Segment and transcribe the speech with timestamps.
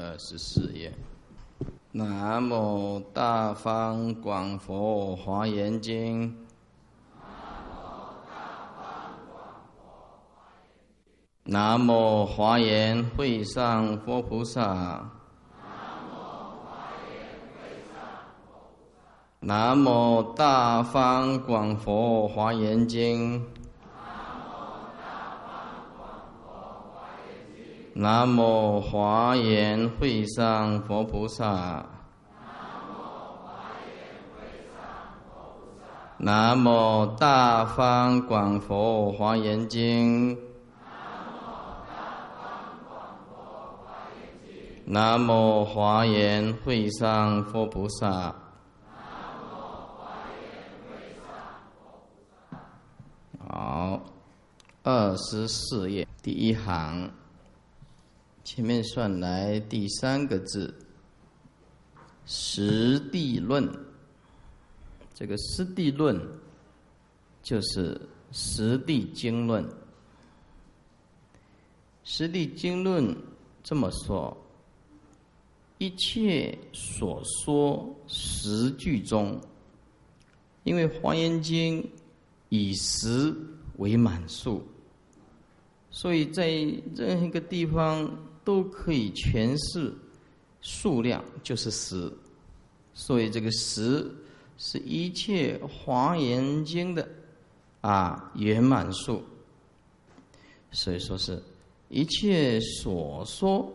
[0.00, 0.92] 二十四页。
[1.90, 6.32] 南无大方广佛华严经。
[11.42, 15.10] 南无华严会上佛菩萨。
[19.40, 23.44] 南无大方广佛华严经。
[28.00, 31.84] 南无华严会上佛菩萨。
[36.18, 40.38] 南无大方广佛华严经。
[44.84, 48.32] 南无华严会上佛菩萨。
[53.48, 54.00] 好，
[54.84, 57.10] 二十四页第一行。
[58.50, 60.74] 前面算来第三个字，
[62.24, 63.68] 实地论。
[65.14, 66.18] 这个实地论
[67.42, 68.00] 就是
[68.32, 69.62] 实地经论。
[72.04, 73.14] 实地经论
[73.62, 74.34] 这么说：
[75.76, 79.38] 一切所说实句中，
[80.64, 81.82] 因为《华严经》
[82.48, 83.30] 以实
[83.76, 84.66] 为满数，
[85.90, 86.48] 所以在
[86.96, 88.10] 任何一个地方。
[88.48, 89.92] 都可以诠释
[90.62, 92.10] 数量就是十，
[92.94, 94.10] 所以这个十
[94.56, 97.06] 是一切华严经的
[97.82, 99.22] 啊圆满数。
[100.70, 101.42] 所以说是
[101.90, 103.70] 一切所说，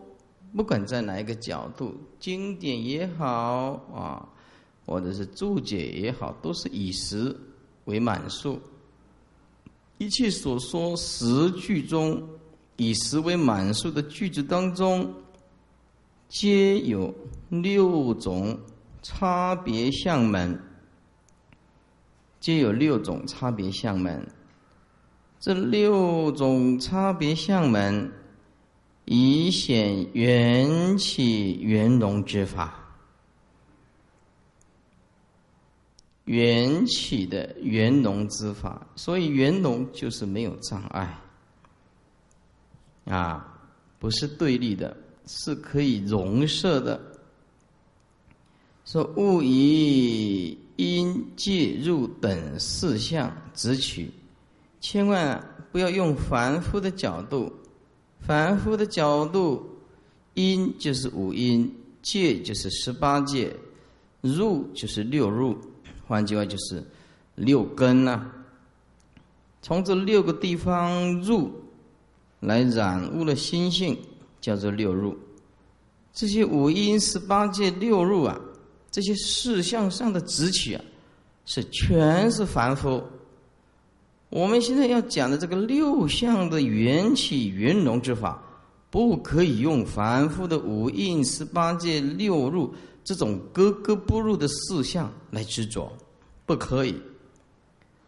[0.56, 4.28] 不管在哪一个角度，经典也好啊，
[4.84, 7.32] 或者是注解也好，都是以十
[7.84, 8.60] 为满数。
[9.98, 12.20] 一切所说十句中。
[12.76, 15.14] 以十为满数的句子当中，
[16.28, 17.14] 皆有
[17.48, 18.58] 六种
[19.02, 20.60] 差别相门，
[22.40, 24.26] 皆有六种差别相门。
[25.38, 28.10] 这六种差别相门，
[29.04, 32.80] 以显缘起圆融之法。
[36.24, 41.20] 缘起的圆融之法，所以圆融就是没有障碍。
[43.04, 43.46] 啊，
[43.98, 47.00] 不是对立的，是可以容摄的。
[48.86, 54.10] 说勿以因介入等事项直取，
[54.80, 57.52] 千万不要用凡夫的角度。
[58.20, 59.66] 凡夫的角度，
[60.32, 61.70] 因就是五因，
[62.00, 63.54] 界就是十八界，
[64.22, 65.58] 入就是六入，
[66.06, 66.82] 换句话就是
[67.34, 68.30] 六根呐。
[69.60, 71.52] 从这六个地方入。
[72.44, 73.96] 来染污了心性，
[74.40, 75.16] 叫做六入。
[76.12, 78.38] 这些五阴十八界六入啊，
[78.90, 80.84] 这些事相上的执取啊，
[81.46, 83.02] 是全是凡夫。
[84.28, 88.40] 我们现在要讲的这个六相的缘起圆融之法，
[88.90, 92.72] 不可以用凡夫的五阴十八界六入
[93.02, 95.90] 这种格格不入的事相来执着，
[96.46, 96.94] 不可以。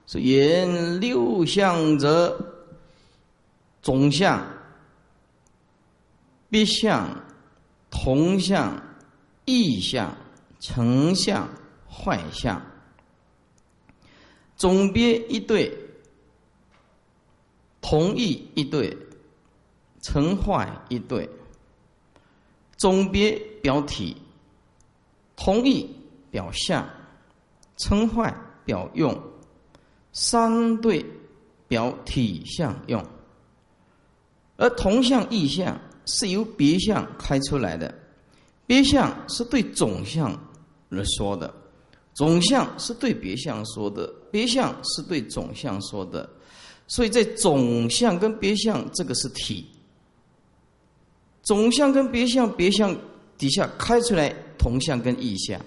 [0.05, 2.53] 所言六相者。
[3.87, 4.45] 总相、
[6.51, 7.09] 别相、
[7.89, 8.83] 同相、
[9.45, 10.13] 异相、
[10.59, 11.49] 成相、
[11.89, 12.61] 坏相，
[14.57, 15.73] 总别一对，
[17.81, 18.99] 同异一对，
[20.03, 21.31] 成坏一对。
[22.77, 24.17] 总别表体，
[25.37, 25.89] 同异
[26.33, 26.85] 表相，
[27.77, 29.17] 成坏表用，
[30.11, 31.07] 三对
[31.69, 33.01] 表体相用。
[34.57, 37.95] 而同相异相是由别相开出来的，
[38.67, 40.33] 别相是对总相
[40.89, 41.53] 而说的，
[42.15, 46.29] 总相是对别相说的，别相是对总相说的，
[46.87, 49.67] 所以在总相跟别相这个是体，
[51.43, 52.97] 总相跟别相，别相
[53.37, 55.61] 底下开出来同相跟异相，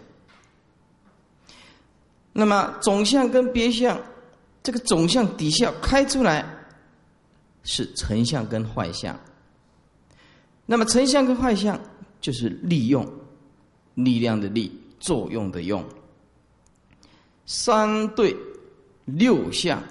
[2.33, 4.01] 那么总相跟别相，
[4.63, 6.55] 这个总相底下开出来。
[7.71, 9.15] 是成相跟坏相，
[10.65, 11.79] 那么成相跟坏相
[12.19, 13.07] 就是利用
[13.93, 15.87] 力量的力，作用的用。
[17.45, 18.35] 三对
[19.05, 19.83] 六相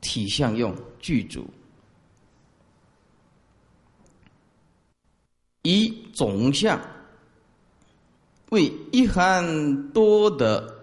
[0.00, 1.46] 体相用具足，
[5.60, 6.80] 以总相
[8.48, 10.74] 为一含多的，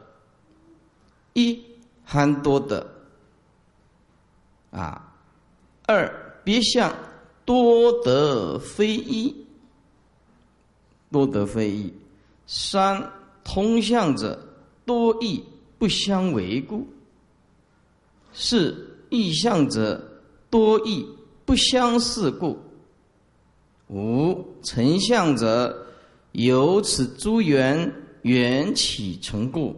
[1.33, 1.59] 一
[2.03, 2.87] 含多的
[4.69, 5.06] 啊。
[5.87, 6.13] 二
[6.43, 6.93] 别相
[7.45, 9.33] 多得非一，
[11.09, 11.89] 多得非一；
[12.45, 13.09] 三
[13.41, 14.37] 同相者
[14.85, 15.41] 多异
[15.79, 16.85] 不相为故；
[18.33, 20.05] 四异相者
[20.49, 21.07] 多异
[21.45, 22.57] 不相似故；
[23.87, 25.87] 五成相者
[26.33, 27.89] 由此诸缘
[28.23, 29.73] 缘起成故；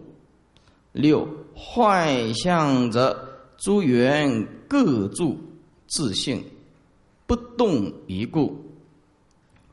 [0.91, 3.15] 六坏相者
[3.57, 5.37] 诸缘各住
[5.89, 6.43] 自性
[7.27, 8.57] 不动于故。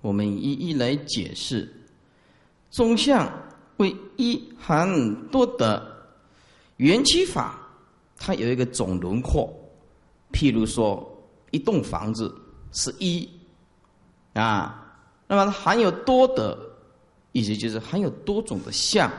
[0.00, 1.72] 我们一一来解释，
[2.70, 3.30] 中相
[3.78, 6.06] 为一含多的
[6.76, 7.58] 缘起法，
[8.16, 9.52] 它有一个总轮廓。
[10.32, 11.04] 譬如说，
[11.50, 12.32] 一栋房子
[12.72, 13.28] 是一
[14.34, 14.96] 啊，
[15.26, 16.58] 那么它含有多的，
[17.32, 19.10] 意思就是含有多种的相。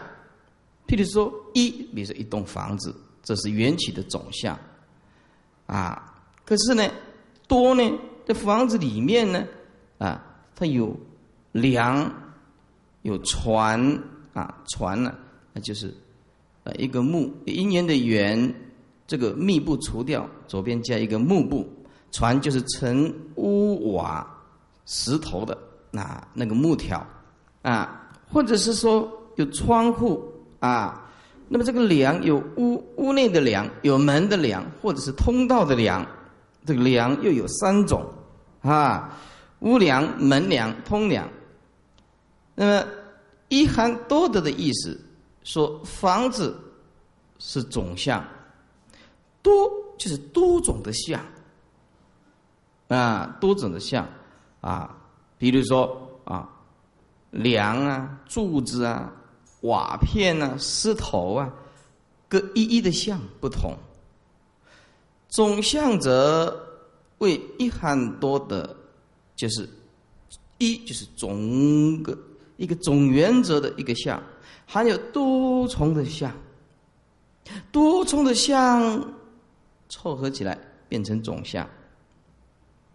[0.88, 4.58] 譬如说一，比如说一栋房子，这是缘起的总相
[5.66, 6.07] 啊。
[6.48, 6.90] 可是呢，
[7.48, 7.84] 多呢，
[8.26, 9.46] 这房子里面呢，
[10.00, 10.24] 啊。
[10.60, 10.92] 它有
[11.52, 12.12] 梁，
[13.04, 13.80] 有船
[14.34, 15.14] 啊，船呢，
[15.54, 15.94] 那就是
[16.64, 18.52] 呃一个木，一年的圆，
[19.06, 21.64] 这个密布除掉，左边加一个木布，
[22.12, 24.28] 船就是成屋瓦
[24.88, 25.56] 石头的
[25.92, 27.06] 那那个木条
[27.62, 30.28] 啊，或者是说有窗户
[30.60, 31.08] 啊，
[31.48, 36.04] 那么这个梁有屋屋内的梁，有门的梁，或者是通道的梁，
[36.68, 38.06] 这个梁又有三种
[38.62, 39.18] 啊。
[39.62, 41.28] 屋梁、门梁、通梁。
[42.54, 42.88] 那么
[43.48, 45.00] 一含多得的意思，
[45.44, 46.56] 说房子
[47.40, 48.24] 是总相，
[49.42, 49.68] 多
[49.98, 51.20] 就是多种的相
[52.88, 54.08] 啊，多种的相
[54.62, 54.96] 啊，
[55.40, 56.48] 比如说啊，
[57.32, 59.12] 梁啊、柱子啊、
[59.62, 61.52] 瓦片啊、石头啊，
[62.30, 63.74] 各一一的相不同。
[65.38, 66.68] 总相则
[67.20, 68.76] 为一含多的。
[69.36, 69.70] 就是
[70.58, 72.18] 一，就是总个
[72.56, 74.20] 一个总原则的一个相，
[74.66, 76.36] 含有多重的相，
[77.72, 79.14] 多重的相
[79.90, 80.58] 凑合起来
[80.90, 81.70] 变成总相，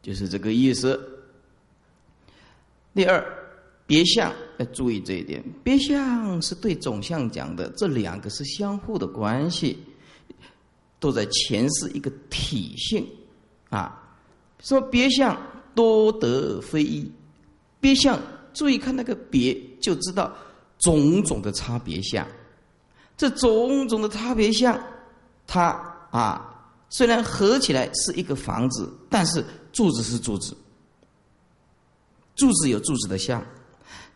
[0.02, 1.00] 就是这个意思。
[2.92, 3.24] 第二，
[3.86, 9.78] 别相要注意这一点，别相是对总相讲的，这两个是相互的关系，
[11.02, 13.06] 都在诠释一个体性
[13.68, 14.00] 啊。
[14.60, 15.36] 说别相。
[15.74, 17.10] 多得非一，
[17.80, 18.20] 别相
[18.52, 20.30] 注意看那个别，就知道
[20.78, 22.28] 种种的差别相。
[23.16, 24.78] 这种种的差别相，
[25.46, 25.68] 它
[26.10, 30.54] 啊，虽然合起来是一个房子，但是柱子是柱子，
[32.36, 33.42] 柱子有柱子的相，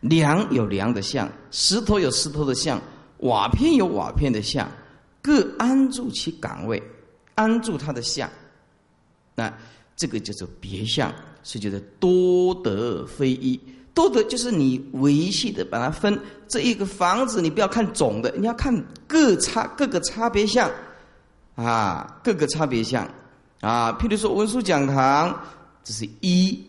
[0.01, 2.79] 梁有梁的相，石头有石头的相，
[3.21, 4.69] 瓦片有瓦片的相，
[5.27, 6.81] 各安住其岗位，
[7.35, 8.29] 安住他的相。
[9.35, 9.53] 那
[9.97, 11.13] 这个叫做别相。
[11.43, 13.57] 是叫做多得非一，
[13.93, 20.69] 多得就是你维系的把它分这一个房子，你不要看总的，你要看各差各个差别项，
[21.55, 23.09] 啊，各个差别项，
[23.61, 25.41] 啊，譬如说文殊讲堂，
[25.85, 26.61] 这是一，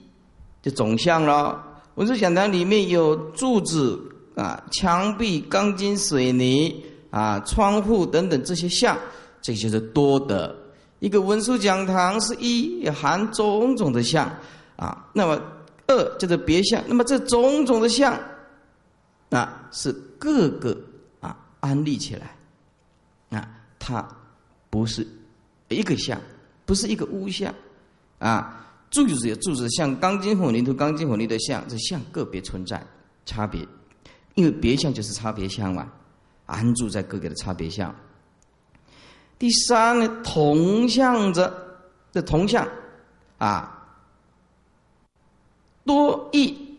[0.63, 1.61] 就总相了。
[1.97, 4.01] 文殊讲堂里面有柱子
[4.37, 8.99] 啊、墙壁、钢筋、水泥啊、窗户等等这些项，
[9.41, 10.57] 这就是多的。
[11.01, 14.31] 一个文殊讲堂是一，含种种的项。
[14.77, 15.43] 啊，那么
[15.89, 18.17] 二叫做别相，那么这种种的相，
[19.31, 20.79] 啊是各个
[21.19, 22.37] 啊安立起来，
[23.37, 24.09] 啊它
[24.71, 25.05] 不是
[25.67, 26.17] 一个相，
[26.65, 27.53] 不是一个物相，
[28.21, 32.81] 啊柱子有柱子像，钢筋混凝土钢筋混凝土的像，这相个别存在
[33.27, 33.67] 差别，
[34.37, 35.91] 因为别相就是差别相嘛，
[36.49, 37.95] 安住在各个的差别相。
[39.39, 41.81] 第三呢，同相者
[42.13, 42.69] 的同相，
[43.39, 43.77] 啊。
[45.85, 46.77] 多异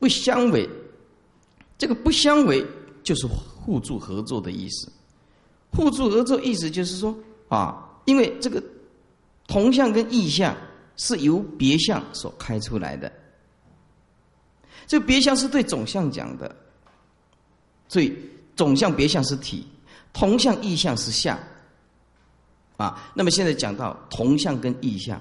[0.00, 0.68] 不相违，
[1.78, 2.66] 这个不相违
[3.04, 4.90] 就是互助合作的意思。
[5.70, 7.16] 互助合作意思就是说
[7.48, 8.60] 啊，因为这个
[9.46, 10.52] 同相跟异相
[10.96, 13.12] 是由别相所开出来的，
[14.88, 16.56] 这个别相是对总相讲的，
[17.86, 18.18] 所以
[18.56, 19.66] 总相别相是体，
[20.12, 21.38] 同相异相是相。
[22.76, 25.20] 啊，那么现在讲到同相跟异相。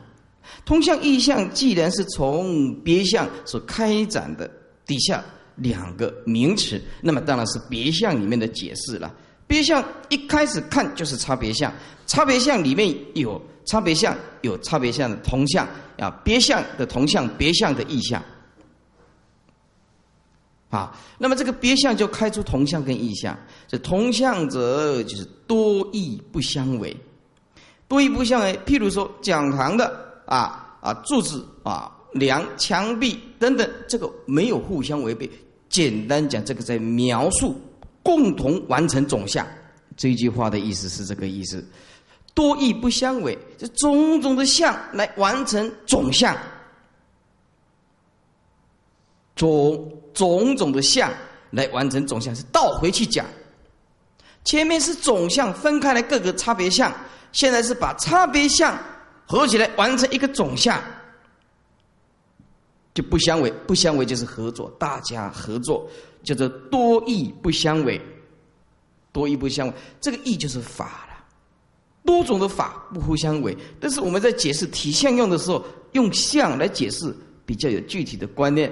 [0.65, 4.49] 通向意象，既然是从别相所开展的
[4.85, 5.23] 底下
[5.55, 9.13] 两个名词，那么当然是别相里面的解释了。
[9.45, 11.71] 别相一开始看就是差别相，
[12.07, 15.67] 差别相里面有差别相，有差别相的同相
[15.99, 18.21] 啊，别相的同相，别相的异相。
[20.71, 23.37] 啊，那么这个别相就开出同相跟异相，
[23.67, 26.97] 这同相者就是多异不相违，
[27.87, 28.59] 多异不相违。
[28.65, 30.09] 譬如说讲堂的。
[30.27, 35.29] 啊啊，柱子啊，梁、墙壁等等，这个没有互相违背。
[35.67, 37.59] 简单讲，这个在描述
[38.01, 39.45] 共同完成总相。
[39.97, 41.61] 这句话的意思是这个意思：
[42.33, 46.33] 多义不相违，这种种的相来完成总相。
[49.41, 51.11] 种种种的相
[51.49, 53.25] 来完成总相，是倒回去讲。
[54.43, 56.93] 前面是总相分开来各个差别相，
[57.31, 58.77] 现在是把差别相
[59.25, 60.79] 合起来完成一个总相，
[62.93, 63.51] 就不相违。
[63.65, 65.89] 不相违就是合作，大家合作
[66.23, 67.99] 叫做多义不相违。
[69.11, 71.25] 多义不相违，这个义就是法了。
[72.05, 77.11] 多种的法不互相违，但是我们在解释体相用的时候，用相来解释
[77.43, 78.71] 比较有具体的观念。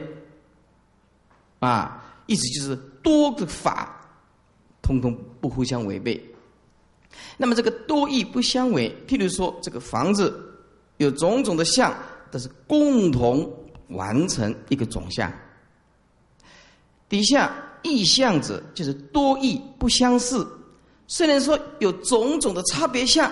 [1.60, 3.96] 啊，意思就是多个法。
[4.82, 6.20] 通通不互相违背，
[7.38, 8.92] 那么这个多义不相违。
[9.08, 10.52] 譬如说，这个房子
[10.98, 11.94] 有种种的相，
[12.32, 13.48] 但是共同
[13.90, 15.32] 完成一个总相。
[17.08, 20.48] 底下异相者就是多义不相似，
[21.06, 23.32] 虽然说有种种的差别相，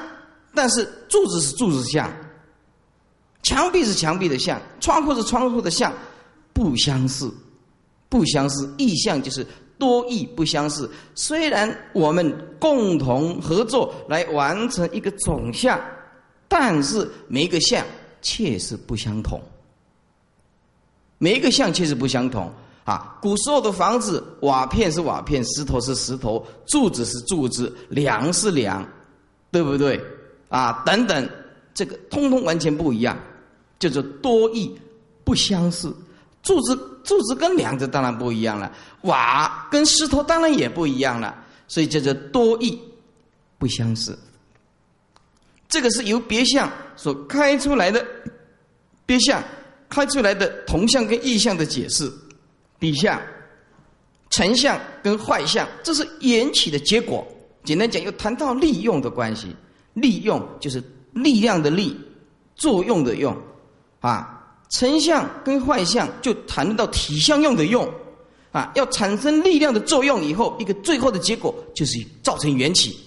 [0.54, 2.08] 但是柱子是柱子相，
[3.42, 5.92] 墙壁是墙壁的像，窗户是窗户的像，
[6.54, 7.34] 不相似，
[8.10, 8.74] 不相似。
[8.78, 9.46] 意象就是。
[9.80, 15.80] 多义不相似，虽然我们共同合作来完成一个总相，
[16.48, 17.86] 但是每一个相
[18.20, 19.40] 却是不相同。
[21.20, 22.52] 每一个相确实不相同
[22.86, 23.20] 啊！
[23.22, 28.84] 古时候的房子，瓦片是瓦片，石头是石头，柱子是柱子，梁是梁，
[29.52, 30.04] 对不对？
[30.50, 31.30] 啊，等等，
[31.76, 33.16] 这个通通完全不一样，
[33.78, 34.76] 叫做多义
[35.24, 35.96] 不相似。
[36.42, 38.70] 柱子柱子跟梁子当然不一样了，
[39.04, 41.34] 瓦跟石头当然也不一样了，
[41.66, 42.78] 所以叫做多义
[43.58, 44.20] 不相似。
[45.70, 48.06] 这个是由别相所开出来的，
[49.06, 49.42] 别相
[49.88, 52.12] 开出来的同相跟异相的解释。
[52.80, 53.22] 底下
[54.30, 57.26] 成相跟坏相，这是缘起的结果。
[57.64, 59.56] 简单讲，又谈到利用的关系，
[59.94, 60.84] 利用就是
[61.14, 61.98] 力量的力，
[62.56, 63.36] 作用的用，
[64.02, 64.34] 啊。
[64.70, 67.90] 成相跟坏相就谈到体相用的用，
[68.52, 72.98] 啊，要产生力量的作用以后，一个最后的结果就是造成缘起。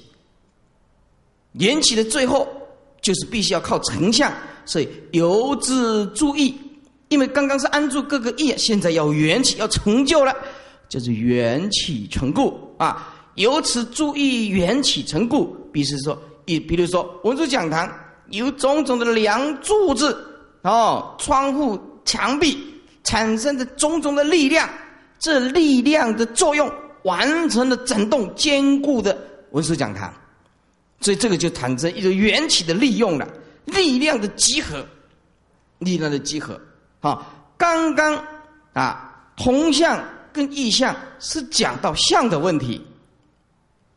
[1.52, 2.48] 缘起的最后
[3.02, 4.32] 就是必须要靠成相，
[4.64, 6.54] 所以由之注意，
[7.08, 10.34] 因为刚刚是安住各个意，现在要缘起要成就了，
[10.88, 13.16] 就是缘起成故啊。
[13.34, 17.92] 由此注意缘起成故，比如说，比比如说文殊讲堂
[18.30, 20.26] 有种种的梁柱子。
[20.62, 22.58] 哦，窗户、墙壁
[23.02, 24.68] 产生的种种的力量，
[25.18, 26.70] 这力量的作用
[27.04, 29.16] 完成了整栋坚固的
[29.52, 30.12] 文殊讲堂，
[31.00, 33.26] 所以这个就产生一个缘起的利用了，
[33.64, 34.86] 力量的集合，
[35.78, 36.60] 力量的集合。
[37.00, 37.24] 好，
[37.56, 38.22] 刚刚
[38.74, 39.98] 啊，同相
[40.30, 42.84] 跟异相是讲到相的问题，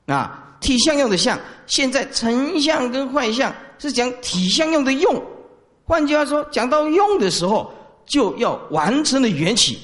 [0.06, 5.22] 啊，体相用的相，现在成相跟坏相是讲体相用的用。
[5.86, 7.74] 换句话说，讲到用的时候，
[8.06, 9.78] 就要完成的缘起，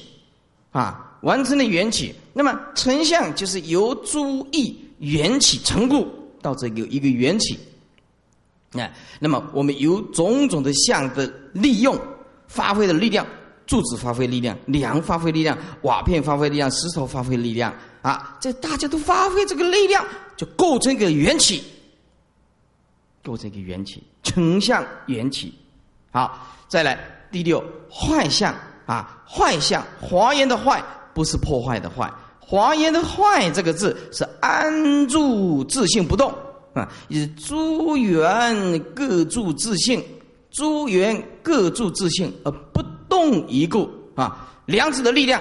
[0.72, 2.14] 啊，完成的缘起。
[2.32, 6.08] 那么成相就是由诸意缘起成故，
[6.40, 7.58] 到这个一个缘起。
[8.72, 8.88] 啊，
[9.18, 11.98] 那么我们由种种的相的利用，
[12.46, 13.26] 发挥的力量，
[13.66, 21.64] 柱子发挥力量，梁发挥力量，瓦片发挥力量，石头发挥力量，啊，这大家都发挥这个力量，就构成一个缘起，
[23.24, 25.52] 构成一个缘起，成相缘起。
[26.10, 26.98] 好，再来
[27.30, 28.54] 第六坏相
[28.86, 30.82] 啊，坏相华严的坏
[31.14, 36.34] 不是破坏的坏，华严的坏这个字是安住自性不动
[36.74, 40.04] 啊，以诸缘各住自性，
[40.50, 45.40] 诸缘各住自性而不动一故啊，两者的力量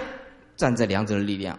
[0.55, 1.57] 站在两者的力量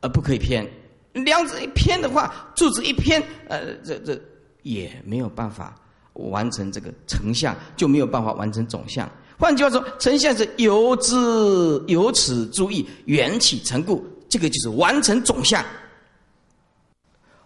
[0.00, 0.68] 而不可以偏，
[1.12, 4.20] 两者一偏的话，柱子一偏，呃，这这
[4.62, 5.74] 也没有办法。
[6.18, 9.08] 完成这个成像就没有办法完成总相。
[9.38, 11.14] 换句话说，成像是由之
[11.86, 15.64] 由此注意缘起成故，这个就是完成总相。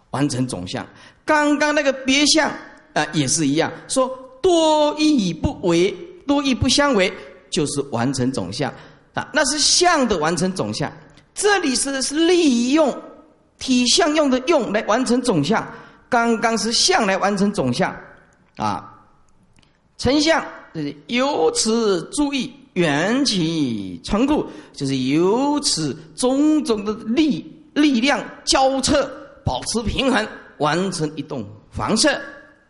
[0.09, 0.85] 完成总相，
[1.25, 2.51] 刚刚那个别相
[2.93, 4.07] 啊也是一样，说
[4.43, 5.91] 多义不为，
[6.27, 7.11] 多义不相为，
[7.49, 8.71] 就是完成总相
[9.15, 9.27] 啊。
[9.33, 10.91] 那是相的完成总相，
[11.33, 12.95] 这里是是利用
[13.57, 15.67] 体相用的用来完成总相，
[16.09, 17.95] 刚刚是相来完成总相。
[18.57, 18.93] 啊，
[19.97, 20.43] 成相
[20.73, 28.95] 就是由此注意缘起成故，就是由此种种的力力量交错，
[29.45, 32.09] 保持平衡，完成一栋房舍，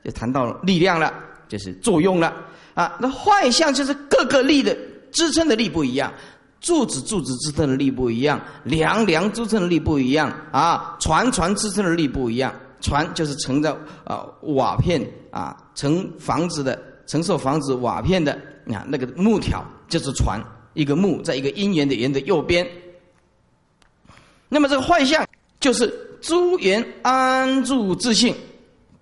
[0.03, 1.13] 就谈到力量了，
[1.47, 2.33] 就是作用了。
[2.73, 4.75] 啊，那坏相就是各个力的
[5.11, 6.11] 支撑的力不一样，
[6.59, 12.53] 柱子柱子支撑的力不一样，梁梁支撑的力不一样啊，船船支撑的力不一样。
[12.83, 13.73] 船就是承着
[14.03, 18.33] 啊瓦片啊承房子的承受房子瓦片的
[18.67, 22.67] 啊那个木条就是船，一个木在一个因缘的缘的右边。
[24.49, 25.25] 那么这个坏相
[25.61, 28.35] 就是诸缘安住自性，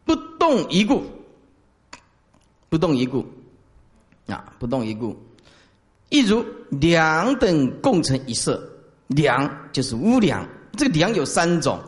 [0.05, 1.03] 不动一故，
[2.69, 3.25] 不动一故，
[4.27, 5.19] 啊不动一故，
[6.09, 8.61] 一如梁等共成一色，
[9.07, 10.47] 梁就是屋梁，
[10.77, 11.79] 这个梁有三种。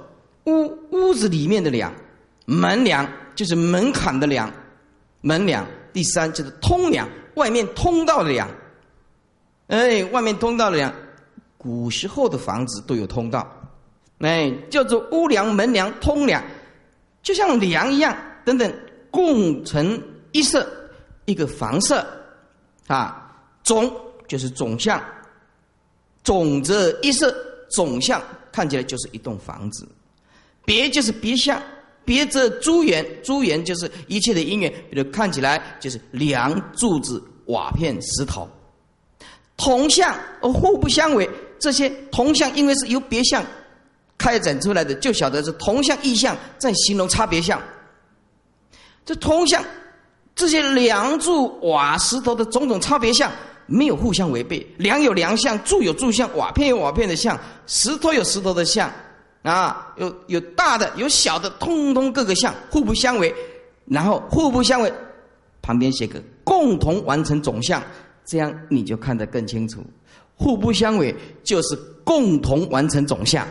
[0.45, 1.93] 屋屋子里面的梁，
[2.45, 4.51] 门梁就是门槛的梁，
[5.21, 5.65] 门梁。
[5.93, 8.49] 第三就是通梁，外面通道的梁。
[9.67, 10.91] 哎，外面通道的梁，
[11.55, 13.47] 古时候的房子都有通道，
[14.19, 16.43] 哎，叫做屋梁、门梁、通梁，
[17.21, 18.73] 就像梁一样，等等，
[19.11, 20.67] 共成一色，
[21.25, 22.05] 一个房色
[22.87, 23.19] 啊。
[23.63, 23.89] 总
[24.27, 25.01] 就是总相，
[26.23, 27.33] 总则一色，
[27.69, 28.21] 总相
[28.51, 29.87] 看起来就是一栋房子。
[30.65, 31.61] 别就是别相，
[32.05, 34.71] 别则诸缘，诸缘就是一切的因缘。
[34.89, 38.49] 比如看起来就是梁柱子、瓦片、石头，
[39.57, 41.29] 同相而互不相违。
[41.59, 43.41] 这些同相，因为是由别相
[44.17, 47.61] 开展出来的，就晓得是同相异相在形容差别相。
[49.05, 49.63] 这同相，
[50.35, 53.31] 这些梁柱、瓦、石头的种种差别相，
[53.65, 54.65] 没有互相违背。
[54.77, 58.91] 梁有梁相，柱有柱相，瓦片有瓦片的相，石头有石头的相。
[59.43, 63.33] 啊，有有大的，有小的，通通各个相互不相违，
[63.85, 64.91] 然后互不相违，
[65.61, 67.83] 旁边写个共同完成总相，
[68.25, 69.83] 这样你就看得更清楚。
[70.35, 73.45] 互不相违就是共同完成总相，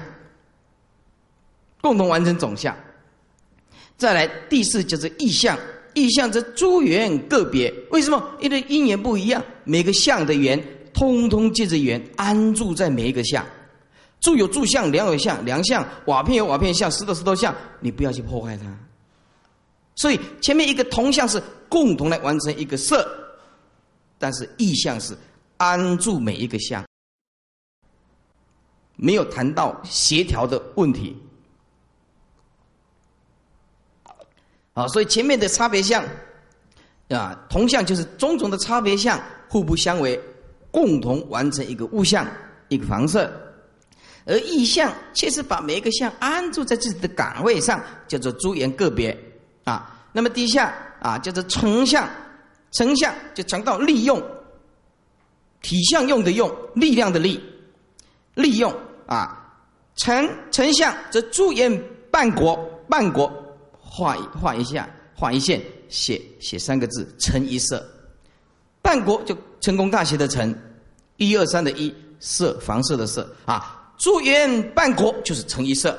[1.81, 2.75] 共同完成总相。
[3.99, 5.59] 再来第四就是意象，
[5.95, 8.31] 意象则诸缘个别，为什么？
[8.41, 10.63] 因为因缘不一样，每个相的缘，
[10.95, 13.47] 通通借着缘安住在每一个相。
[14.23, 17.55] 柱有柱相，梁有相，梁相；瓦片有瓦片相，石头石头相。
[17.81, 18.65] 你不要去破坏它。
[19.97, 23.07] 所以前面一个同相是共同来完成一个色，
[24.19, 25.19] 但是意象是
[25.57, 26.87] 安住每一个相，
[28.95, 31.21] 没有谈到协调的问题。
[34.73, 36.03] 啊，所以前面的差别相
[37.09, 40.19] 啊，同相就是种种的差别相，互不相违，
[40.71, 42.25] 共同完成一个物象，
[42.69, 43.29] 一个房色。
[44.25, 49.19] 而意象却是把每一个相安住在自己的岗位上，叫做诸缘个别
[49.65, 50.09] 啊。
[50.13, 52.09] 那么第下啊，叫做成相，
[52.73, 54.23] 成相就强到利用
[55.61, 57.43] 体相用的用力量的力，
[58.35, 58.73] 利用
[59.07, 59.39] 啊。
[59.95, 62.57] 成成相则诸缘半国，
[62.89, 63.31] 半国
[63.79, 67.87] 画一画一下，画一线，写写三个字，成一色。
[68.81, 70.57] 半国就成功大学的成，
[71.19, 73.82] 一二三的一色，房色的色啊。
[73.99, 75.99] 诸缘半国就是成一色，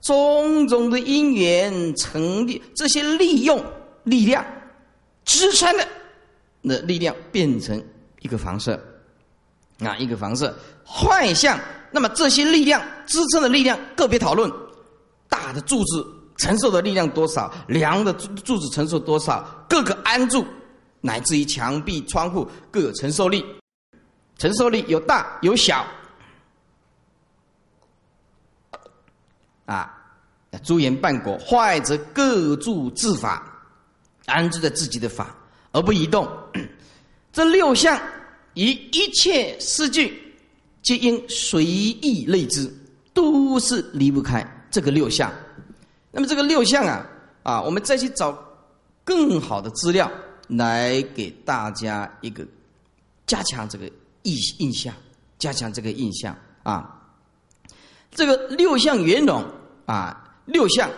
[0.00, 3.62] 种种的因缘成立，这些利用
[4.04, 4.44] 力量
[5.24, 5.86] 支撑的
[6.60, 7.82] 那力量变成
[8.20, 8.80] 一个房舍，
[9.80, 11.58] 啊，一个房舍坏象。
[11.90, 14.50] 那么这些力量支撑的力量个别讨论，
[15.28, 16.06] 大的柱子
[16.38, 20.46] 承受的力量多少，梁的柱子承受多少，各个安住，
[21.02, 23.44] 乃至于墙壁窗户各有承受力，
[24.38, 25.86] 承受力有大有小。
[29.64, 29.92] 啊，
[30.62, 33.64] 诸言半果，坏则各住自法，
[34.26, 35.34] 安住在自己的法
[35.72, 36.28] 而不移动。
[37.32, 38.00] 这六项
[38.54, 40.34] 以一切事具，
[40.82, 42.70] 皆应随意类之，
[43.14, 45.32] 都是离不开这个六项。
[46.10, 47.06] 那么这个六项啊，
[47.42, 48.38] 啊，我们再去找
[49.04, 50.10] 更好的资料
[50.48, 52.46] 来给大家一个
[53.26, 53.90] 加强这个
[54.24, 54.94] 印印象，
[55.38, 56.98] 加强这个印象啊。
[58.14, 59.44] 这个六项圆融
[59.86, 60.90] 啊，六项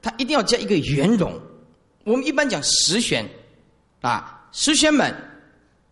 [0.00, 1.32] 它一定要加一个圆融。
[2.04, 3.28] 我们一般讲十玄
[4.00, 5.14] 啊，十玄门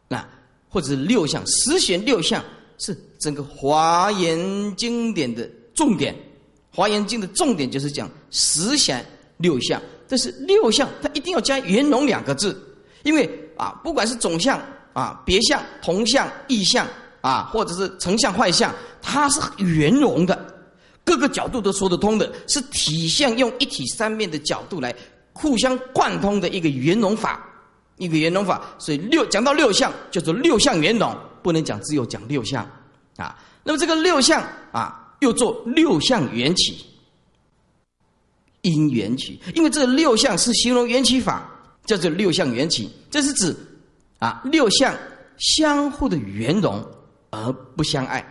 [0.09, 0.29] 啊，
[0.69, 2.43] 或者是六项，十玄六项
[2.79, 6.15] 是整个华严经典的重点。
[6.73, 9.05] 华严经的重点就是讲十玄
[9.37, 12.59] 六项，但是六项它一定要加圆融两个字，
[13.03, 14.61] 因为啊，不管是总相
[14.93, 16.87] 啊、别相、同相、异相
[17.21, 20.50] 啊，或者是成相坏相，它是圆融的。
[21.11, 24.95] 各个角度都说得通的，是体相用一体三面的角度来
[25.33, 27.45] 互相贯通的一个圆融法，
[27.97, 28.63] 一个圆融法。
[28.79, 32.65] 所以六讲到六相，叫做六相圆融，不能讲只有讲六相
[33.17, 33.37] 啊。
[33.65, 36.87] 那么这个六相啊，又做六相缘起，
[38.63, 41.51] 因缘起，因为这六相是形容缘起法，
[41.87, 42.89] 叫做六相缘起。
[43.11, 43.57] 这是指
[44.21, 44.95] 啊，六相
[45.39, 46.87] 相互的圆融
[47.31, 48.25] 而不相爱。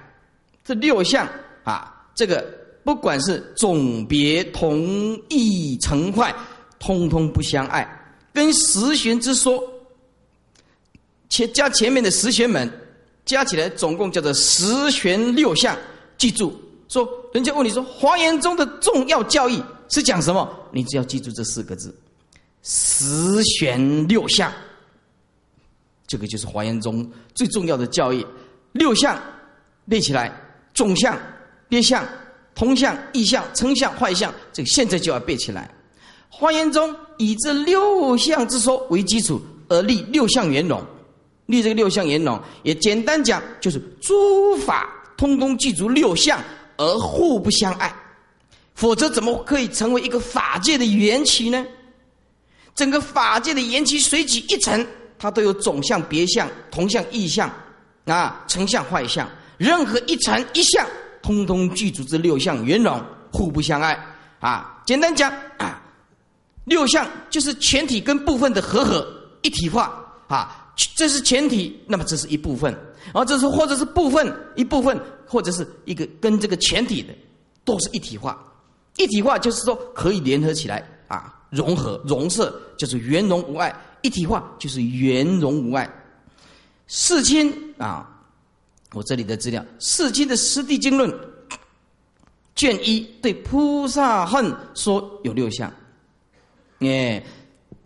[0.63, 1.28] 这六相
[1.65, 6.34] 啊，这个不管是总别同异成坏，
[6.80, 7.88] 通通不相爱。
[8.34, 9.62] 跟十玄之说，
[11.30, 12.72] 前加前面的十玄门，
[13.26, 15.78] 加起来总共叫做十玄六相。
[16.18, 20.50] 记住，说人家问你说华严中的重要教义是讲什么？
[20.72, 21.94] 你只要记住这四个字：
[22.63, 24.52] 十玄六相。
[26.08, 28.26] 这个就是华严中最重要的教义。
[28.72, 29.22] 六相
[29.86, 30.46] 列起来。
[30.72, 31.18] 总相、
[31.68, 32.08] 别相、
[32.60, 35.72] 同相、异相、成相、坏相，这个现在就要背起来。
[36.28, 40.86] 华严中以这六相之说为基础而立六相圆融，
[41.45, 46.38] 立这个六相圆融，也简单讲就是诸法通通具足六相
[46.76, 47.95] 而互不相爱，
[48.76, 51.65] 否则怎么可以成为一个法界的缘起呢？
[52.76, 54.86] 整个法界的缘起随即一层，
[55.17, 57.50] 它都有总相、别相、同相、异相
[58.04, 59.26] 啊，成相、坏相。
[59.58, 60.86] 任何一层一项，
[61.22, 63.02] 通通具足这六项圆融，
[63.32, 63.98] 互不相爱
[64.40, 64.82] 啊！
[64.86, 65.82] 简单讲啊，
[66.66, 69.08] 六项就是全体跟部分的合合
[69.42, 72.76] 一体化啊，这是全体，那么这是一部分，
[73.14, 77.14] 而这是或者是部分一部分，或者是一个跟这个全体的
[77.64, 78.38] 都是一体化。
[78.98, 85.90] 一体化就是说可以联合起来啊，融合融色就是圆融无碍，一体化就是圆融无碍。
[86.88, 88.16] 世亲啊。
[88.93, 91.12] 我这里的资料，《世经》的《师地经论》
[92.56, 95.71] 卷一对菩萨恨说有六项，
[96.80, 97.23] 哎，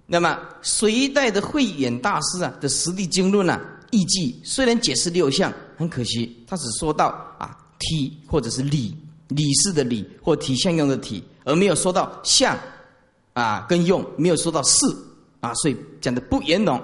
[0.05, 3.61] 那么隋代的慧远大师啊的《实地经论》啊
[3.91, 8.95] 译记虽然解释六项，很可惜，他只说到啊体或者是理
[9.27, 12.57] 理事的理或体相用的体，而没有说到相
[13.33, 14.87] 啊跟用，没有说到事
[15.41, 16.81] 啊，所以讲的不圆融。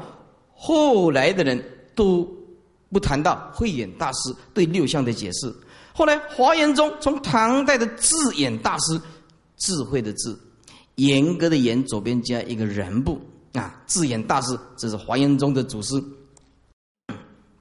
[0.54, 1.64] 后来的人
[1.96, 2.28] 都。
[2.92, 5.54] 不谈到慧眼大师对六相的解释。
[5.94, 9.00] 后来华严宗从唐代的智眼大师，
[9.58, 10.36] 智慧的智，
[10.96, 13.20] 严格的严，左边加一个人部
[13.54, 16.02] 啊，智眼大师这是华严宗的祖师。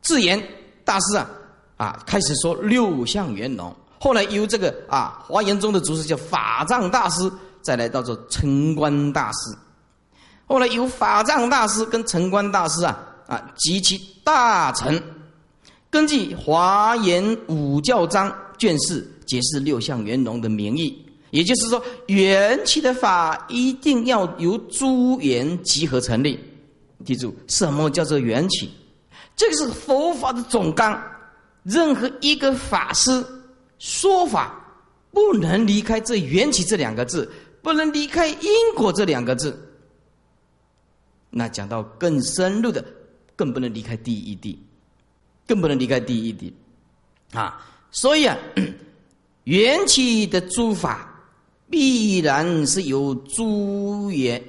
[0.02, 0.40] 智眼
[0.84, 1.28] 大师啊
[1.76, 3.74] 啊，开始说六相圆融。
[3.98, 9.56] 后来由这个啊华严宗的祖师叫法藏大师，再来到做城关大师。
[10.46, 15.02] 后来由法藏大师跟城关大师啊啊及其大臣。
[15.90, 26.38] 根据《华严五教章》卷四解释六相圆融的名义，也就是说，缘起的法一定要由诸缘集合成立。
[27.06, 28.68] 记住，什么叫做缘起？
[29.34, 31.00] 这个是佛法的总纲。
[31.62, 33.24] 任何一个法师
[33.78, 34.62] 说法，
[35.10, 37.30] 不能离开这缘起这两个字，
[37.62, 39.58] 不能离开因果这两个字。
[41.30, 42.84] 那讲到更深入的，
[43.36, 44.62] 更不能离开第一地。
[45.48, 46.52] 更不能离开第一点，
[47.32, 47.58] 啊，
[47.90, 48.36] 所以啊，
[49.44, 51.10] 缘起的诸法
[51.70, 54.40] 必然是由诸缘，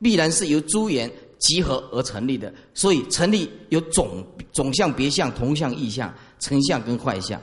[0.00, 2.50] 必然是由诸缘集合而成立的。
[2.72, 7.38] 所以成立有总总相、别相、同相、异相、成相跟坏相。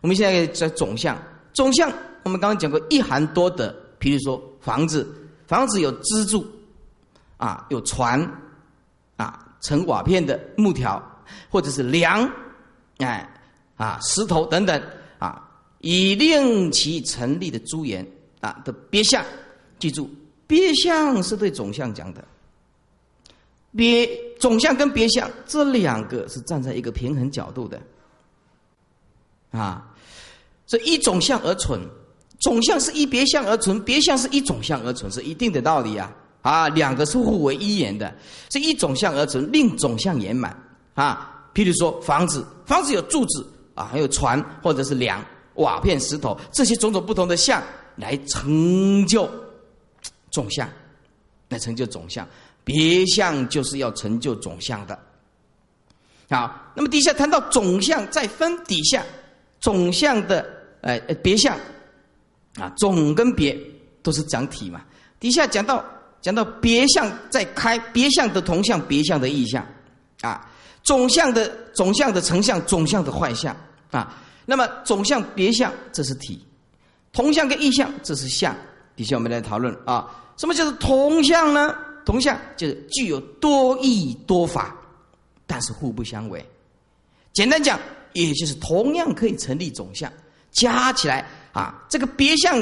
[0.00, 1.16] 我们现在在总相，
[1.52, 1.88] 总相
[2.24, 5.08] 我们刚刚讲过一含多的，比如说房子，
[5.46, 6.44] 房子有支柱，
[7.36, 8.20] 啊，有船，
[9.16, 11.00] 啊，成瓦片的木条。
[11.48, 12.30] 或者是梁，
[12.98, 13.28] 哎，
[13.76, 14.82] 啊，石头等等，
[15.18, 15.42] 啊，
[15.80, 18.06] 以令其成立的诸言
[18.40, 19.24] 啊的别相，
[19.78, 20.08] 记住，
[20.46, 22.22] 别相是对总相讲的，
[23.74, 27.80] 别总相跟别相这两个是站在一个平衡角度的，
[29.50, 29.86] 啊，
[30.66, 31.80] 这一总相而存，
[32.40, 36.12] 总相是一别相而存，别相是一总相而存，是一定的道理啊，
[36.42, 38.14] 啊，两个是互为一言的，
[38.50, 40.56] 是一总相而存，令总相圆满。
[40.94, 45.24] 啊，譬如说房子，房子有柱子啊，还有船或者是梁、
[45.54, 47.62] 瓦片、石头这些种种不同的相
[47.96, 49.30] 来成就
[50.30, 50.68] 总相，
[51.48, 52.26] 来成就总相。
[52.62, 54.98] 别相就是要成就总相的。
[56.28, 59.04] 好，那么底下谈到总相，再分底下
[59.60, 60.46] 总相的
[60.82, 61.56] 呃别相
[62.56, 63.58] 啊，总跟别
[64.02, 64.82] 都是讲体嘛。
[65.18, 65.84] 底下讲到
[66.20, 69.66] 讲到别相，再开别相的同相，别相的异相
[70.20, 70.49] 啊。
[70.82, 73.54] 总相的总相的成相，总相的坏相
[73.90, 74.22] 啊。
[74.46, 76.38] 那么总相别相，这是体；
[77.12, 78.56] 同相跟异相，这是相。
[78.96, 81.76] 底下我们来讨论啊，什么叫做同相呢？
[82.04, 84.76] 同相就是具有多义多法，
[85.46, 86.44] 但是互不相违。
[87.32, 87.78] 简单讲，
[88.14, 90.12] 也就是同样可以成立总相，
[90.50, 92.60] 加起来啊，这个别相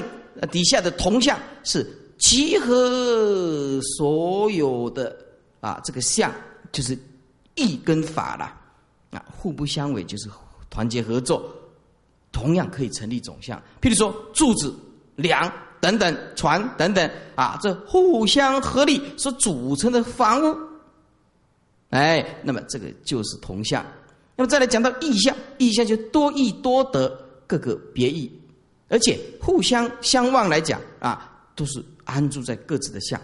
[0.50, 1.87] 底下的同相是
[2.18, 5.16] 集合所有的
[5.61, 6.31] 啊这个相，
[6.70, 6.98] 就是。
[7.59, 8.57] 义跟法啦，
[9.11, 10.31] 啊，互不相违就是
[10.71, 11.44] 团结合作，
[12.33, 13.61] 同样可以成立总相。
[13.81, 14.75] 譬如说柱子、
[15.16, 20.57] 梁等等，船等等啊，这互相合力所组成的房屋，
[21.90, 23.85] 哎，那么这个就是同相。
[24.37, 27.09] 那么再来讲到异相，异相就多义多得，
[27.47, 28.31] 各个别异，
[28.88, 33.21] 而且互相相望来讲啊，都是安住在各自的相。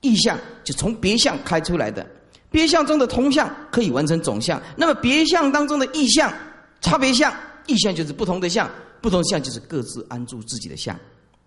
[0.00, 2.06] 异相就从别相开出来的，
[2.54, 4.62] 别相中的同相可以完成总相。
[4.76, 6.32] 那么别相当中的异相、
[6.80, 7.34] 差别相、
[7.66, 10.96] 异相就是不同的相，不同相就是各自安住自己的相。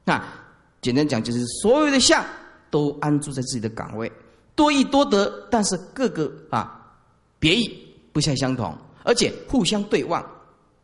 [0.04, 0.22] 那
[0.82, 2.22] 简单讲就是所有的相
[2.70, 4.12] 都安住在自己的岗位，
[4.54, 6.78] 多义多得，但是各个啊
[7.39, 7.88] 别异。
[8.12, 10.20] 不相相同，而且互相对望。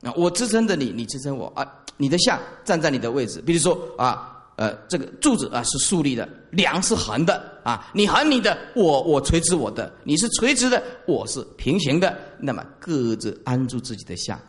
[0.03, 1.67] 啊，我支撑着你，你支撑我啊。
[1.97, 4.32] 你的相站在你的位置，比如说啊，
[4.63, 7.85] 呃，这个柱子啊是竖立的，梁是横的啊。
[7.93, 12.17] 你横你的，我我垂直我的，你是垂直的，我是平行的。
[12.39, 14.39] 那么各自安住自己的相，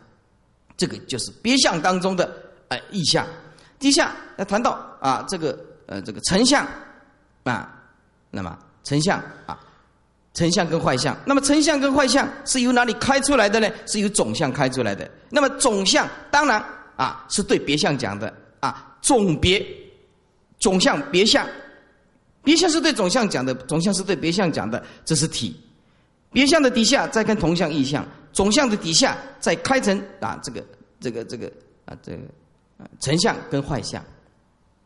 [0.77, 2.33] 这个就是别相当中的
[2.69, 3.27] 呃意象。
[3.77, 6.65] 第下要谈到啊，这个呃这个成像
[7.43, 7.83] 啊，
[8.31, 9.59] 那么成像啊。
[10.33, 13.69] 成相跟坏相，那么成相跟坏相是由哪里开出来的呢？
[13.85, 15.09] 是由总相开出来的。
[15.29, 16.63] 那么总相当然
[16.95, 19.65] 啊是对别相讲的啊，总别
[20.59, 21.47] 总相别相，
[22.43, 25.55] 别相是对总相讲的，总相是对别相讲的，这是体。
[26.31, 30.61] 别相的底下再看同相异相，总相的底下再开成啊这个
[30.99, 31.47] 这个这个
[31.85, 32.17] 啊这个
[32.77, 34.03] 啊成相跟坏相，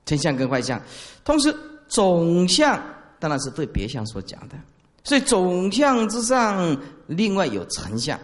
[0.06, 0.80] 成相跟坏相，
[1.24, 1.56] 同时
[1.88, 2.80] 总相
[3.18, 4.56] 当然是对别相所讲的。
[5.04, 6.78] 所以总相之上，
[7.08, 8.20] 另外有成相，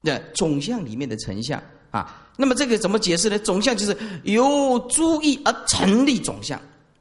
[0.00, 3.38] 那总相里面的成相啊，那么这个怎么解释呢？
[3.38, 6.60] 总相就是由诸意而成立总相，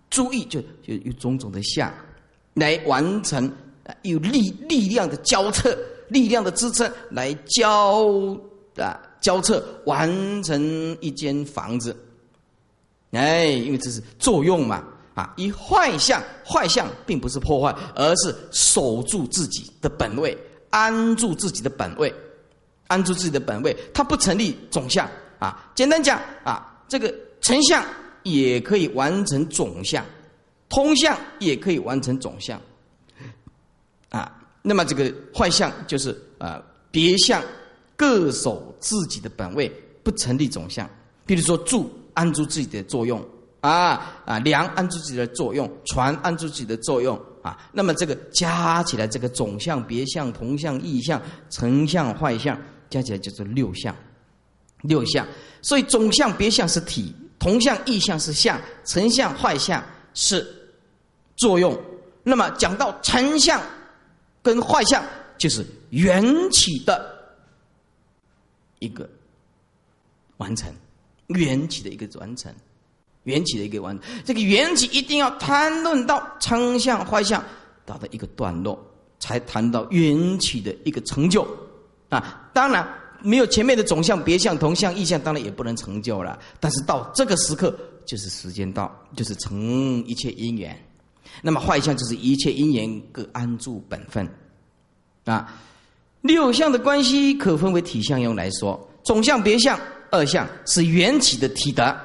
[0.10, 1.94] 诸意就就有种种的相
[2.54, 3.52] 来完成，
[4.04, 8.08] 有力力量的交测，力量的支撑来交
[8.78, 11.96] 啊交测完成一间房子，
[13.12, 14.84] 哎，因为这是作用嘛。
[15.16, 20.38] 啊，以坏相，坏相并不是破坏，而是守住自己的本位，
[20.72, 22.14] 安住自己的本位，
[22.88, 25.72] 安住自己的本位，它不成立总相啊。
[25.76, 27.84] 简单讲啊，这个成相
[28.24, 30.04] 也可以完成总相，
[30.70, 32.60] 通相也可以完成总相
[34.10, 34.32] 啊。
[34.62, 37.42] 那么这个坏相就是啊，别相
[37.96, 39.72] 各守自己的本位，
[40.04, 40.90] 不成立总相。
[41.26, 43.24] 比如说住，安住自己的作用。
[43.62, 47.58] 啊啊，梁按住自己的作用，船按住自己的作用啊。
[47.74, 51.20] 那么这个加起来，这个总相、别相、同相、异相、
[51.50, 52.56] 成相、坏相，
[52.92, 53.96] 加起来就是六相。
[54.88, 55.28] 六相，
[55.62, 60.46] 所以总相、别相是体，同相、异相是相，成相、坏相是
[61.36, 61.78] 作用。
[62.24, 63.62] 那么讲到成相
[64.42, 65.04] 跟坏相，
[65.38, 67.14] 就是缘起的
[68.80, 69.10] 一个
[70.38, 70.74] 完成，
[71.28, 72.54] 缘起的一个完成。
[73.24, 77.44] 缘起的一个完，这个缘起一定要谈论到成相坏相，
[77.84, 78.80] 达到一个段落，
[79.18, 81.42] 才谈到缘起的一个成就
[82.10, 82.48] 啊。
[82.54, 82.88] 当然，
[83.22, 86.38] 没有前面的总相、别相、同相、异相，当然也不能成就了。
[86.60, 89.60] 但是到这个时刻，就是时间到，就是成
[90.06, 90.78] 一切因缘。
[91.42, 94.28] 那么坏相就是一切因缘各安住本分
[95.26, 95.54] 啊。
[96.22, 99.80] 六相的关系可分为体相用来说，总相、别相、
[100.12, 101.96] 二相是缘起的体德。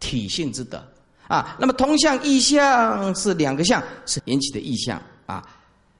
[0.00, 0.84] 体性之德
[1.28, 5.42] 啊，那么同相异相是两个相，是缘起的异相啊。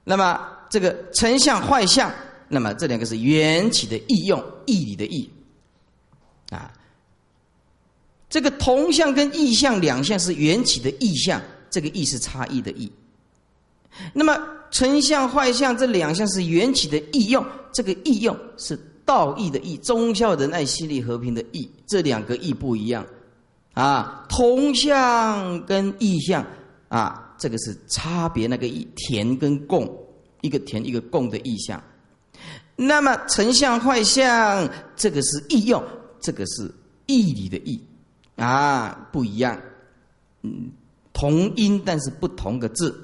[0.03, 2.13] 那么这个成相坏相，
[2.55, 5.29] 那么这两个是缘起的意用，义理的义
[6.51, 6.73] 啊。
[8.31, 12.91] 这个同相跟异相两相是缘起的异相，这个异是差异的异。
[14.13, 14.37] 那么
[14.71, 23.07] 成相坏相这两项是缘起的异用，这个异用是道义的义，忠孝仁爱心力和平的义，这两个义不一样。
[23.75, 26.45] 啊，同相跟异相
[26.89, 29.89] 啊，这个是差别那个异田跟共，
[30.41, 31.81] 一个田一个共的异相。
[32.77, 35.83] 那么成相坏相，这个是异用，
[36.21, 36.73] 这个是
[37.07, 37.81] 义理的义
[38.37, 39.61] 啊，不一样。
[40.43, 40.71] 嗯，
[41.13, 43.01] 同音但是不同的字。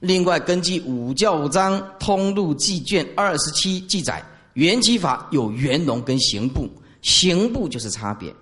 [0.00, 6.68] 另外，根据五教章通录记卷二十七记载，缘起法有圆融跟行部。
[7.02, 8.34] 行部就是差别，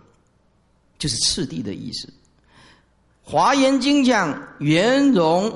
[0.99, 2.13] 就是次第的意思。
[3.23, 5.51] 华严经讲圆融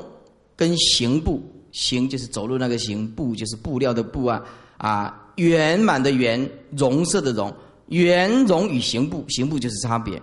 [0.57, 1.43] 跟行部，
[1.75, 4.41] 行就是走路那个行，布就是布料的布啊
[4.79, 7.53] 啊，圆满的圆，融色的融，
[7.89, 10.23] 圆融与行部，行部就是差别。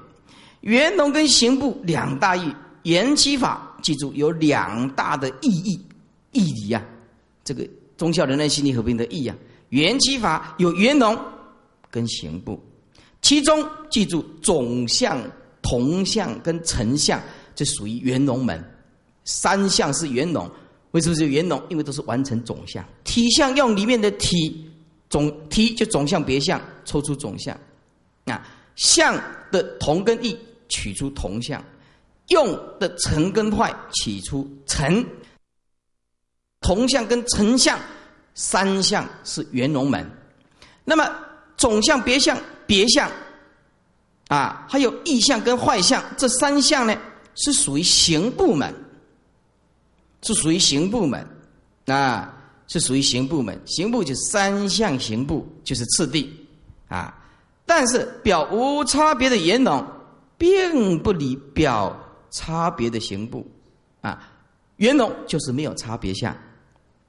[0.62, 5.80] 圆融跟行部两大意，缘起法记住有两大的意义
[6.32, 6.82] 意义啊，
[7.44, 9.36] 这个忠孝仁爱心理和平的意义啊。
[9.70, 11.18] 缘起法有圆融
[11.90, 12.58] 跟行部，
[13.22, 15.22] 其中记住总相、
[15.62, 17.22] 同相跟成相，
[17.54, 18.64] 这属于圆融门。
[19.24, 20.50] 三相是圆融，
[20.92, 21.62] 为什么是圆融？
[21.70, 22.84] 因为都是完成总相。
[23.04, 24.70] 体相用里面的体
[25.10, 27.58] 总体就总相别相，抽出总相
[28.26, 28.48] 啊。
[28.76, 30.38] 相的同跟异
[30.70, 31.64] 取出同相，
[32.30, 32.48] 用
[32.80, 35.06] 的成跟坏取出成。
[36.62, 37.80] 同相跟成相。
[38.34, 40.10] 三相是圆融门，
[40.86, 41.14] 那么
[41.58, 43.12] 总相、别相、别相，
[44.30, 46.98] 啊，还有异相跟坏相，这三相呢
[47.36, 48.74] 是属于行部门，
[50.22, 51.26] 是属于行部门，
[51.88, 52.34] 啊，
[52.68, 53.60] 是属于行部门。
[53.66, 56.32] 行部就三项行部就是次第，
[56.88, 57.14] 啊，
[57.66, 59.86] 但是表无差别的圆融，
[60.38, 61.96] 并不离表
[62.30, 63.46] 差别的行部，
[64.02, 64.30] 啊，
[64.78, 66.36] 圆融就是没有差别相，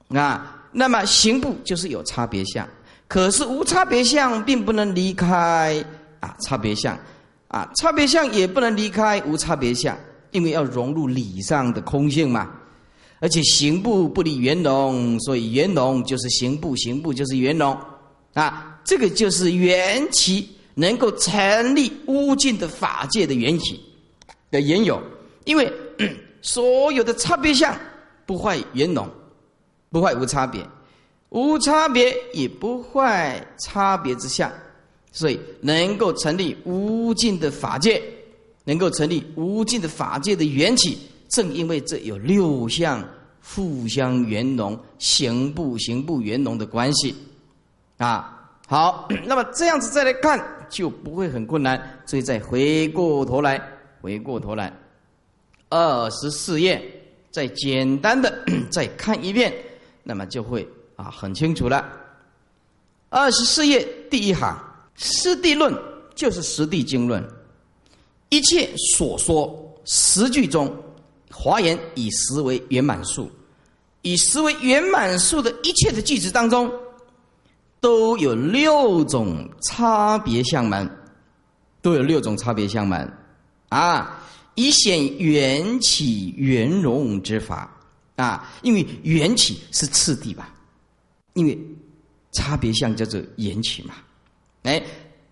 [0.09, 0.59] 啊。
[0.75, 2.67] 那么行部就是有差别相，
[3.07, 5.85] 可是无差别相并不能离开
[6.19, 6.97] 啊差别相，
[7.47, 9.95] 啊差别相也不能离开无差别相，
[10.31, 12.51] 因为要融入理上的空性嘛。
[13.23, 17.73] 而且行部不离圆融，所以圆融就是行部，行部就是圆融，
[18.33, 23.79] 啊这个就是缘起能够成立无尽的法界的缘起
[24.51, 25.01] 的缘有，
[25.45, 25.71] 因为
[26.41, 27.73] 所有的差别相
[28.25, 29.09] 不坏圆融。
[29.89, 30.67] 不坏无差别，
[31.29, 34.51] 无差别也不坏差别之相，
[35.11, 38.01] 所以能够成立无尽的法界，
[38.65, 40.97] 能够成立无尽的法界的缘起，
[41.33, 43.03] 正因为这有六项
[43.41, 47.15] 互相圆融，行不行不圆融的关系
[47.97, 48.51] 啊。
[48.67, 52.03] 好， 那么这样子再来看就不会很困难。
[52.05, 53.59] 所以再回过头来，
[53.99, 54.71] 回过头来，
[55.69, 56.79] 二十四页，
[57.31, 58.31] 再简单的
[58.71, 59.51] 再看一遍。
[60.03, 60.67] 那么就会
[60.97, 61.83] 啊很清楚了。
[63.09, 64.55] 二十四页第一行，
[64.93, 65.75] 实地论
[66.13, 67.27] 就是实地经论，
[68.29, 70.71] 一切所说十句中，
[71.33, 73.29] 华严以十为圆满数，
[74.03, 76.71] 以十为圆满数的一切的句子当中，
[77.81, 80.89] 都有六种差别相门，
[81.81, 83.11] 都有六种差别相门
[83.69, 84.23] 啊，
[84.55, 87.69] 以显缘起圆融之法。
[88.15, 90.53] 啊，因为缘起是次第吧，
[91.33, 91.59] 因为
[92.31, 93.95] 差别相叫做缘起嘛，
[94.61, 94.81] 哎，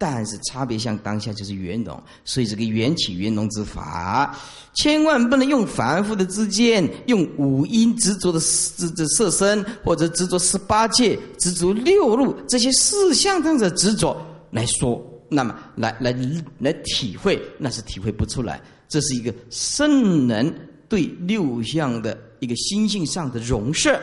[0.02, 4.36] 但是差别相当下就是圆融，所以这个缘起圆融之法，
[4.74, 16.12] 千万不能用凡夫的之见，用五阴执着的执着色身，或者执着十八界、执着六路这些四相上的执着来说，那么来来
[16.58, 18.60] 来体会，那是体会不出来。
[18.90, 20.52] 这是一个圣人
[20.90, 22.18] 对六相的。
[22.42, 24.02] 一个心性上的容摄，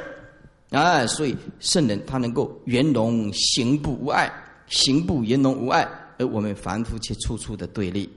[0.70, 4.32] 啊，所以圣人他能够圆融行不无碍，
[4.68, 8.08] 行不圆融无碍，而我们凡夫却处处的对立，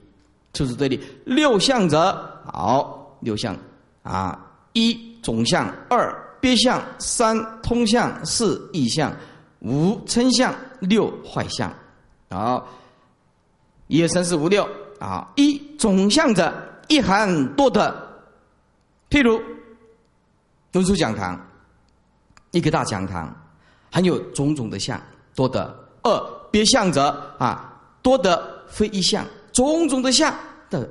[0.53, 0.99] 处处对立。
[1.25, 2.11] 六相者，
[2.45, 3.55] 好，六相
[4.03, 4.39] 啊，
[4.73, 9.15] 一总相，二别相，三通相，四异相，
[9.59, 11.73] 五称相，六坏相。
[12.29, 12.67] 好，
[13.87, 14.67] 一二三四五六
[14.99, 16.53] 啊，一总相者，
[16.87, 18.23] 一含多的，
[19.09, 19.41] 譬如。
[20.73, 21.37] 文殊讲堂，
[22.51, 23.29] 一个大讲堂，
[23.91, 24.97] 含有种种的相，
[25.35, 30.33] 多得二别相者啊，多得非一相，种种的相
[30.69, 30.89] 的，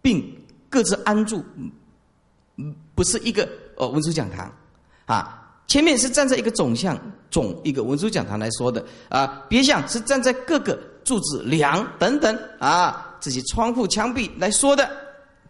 [0.00, 0.22] 并
[0.68, 1.44] 各自安住，
[2.94, 4.52] 不是一个呃文殊讲堂
[5.06, 5.44] 啊。
[5.66, 6.98] 前面是站在一个总相
[7.30, 14.88] 总一个文殊讲堂来说的啊，别相是站在各个柱子梁等等啊这些窗户墙壁来说的，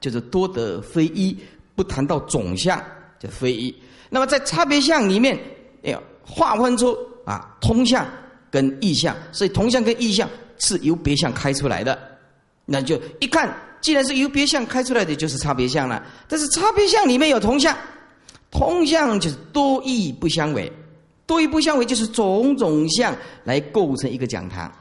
[0.00, 1.38] 就是多得非一。
[1.76, 2.82] 不谈到总相
[3.20, 3.72] 就非一，
[4.10, 5.38] 那么在差别相里面
[5.82, 6.92] 要划分出
[7.28, 8.06] 啊通相
[8.50, 11.98] 跟异相，所以同相跟异相是由别相开出来的，
[12.64, 16.02] 那就一看，既然是由别相开出来的，就是差别相了。
[16.26, 17.76] 但是差别相里面有同相，
[18.50, 20.72] 同相就是多异不相违，
[21.26, 23.14] 多异不相违就是种种相
[23.44, 24.72] 来构成一个讲堂，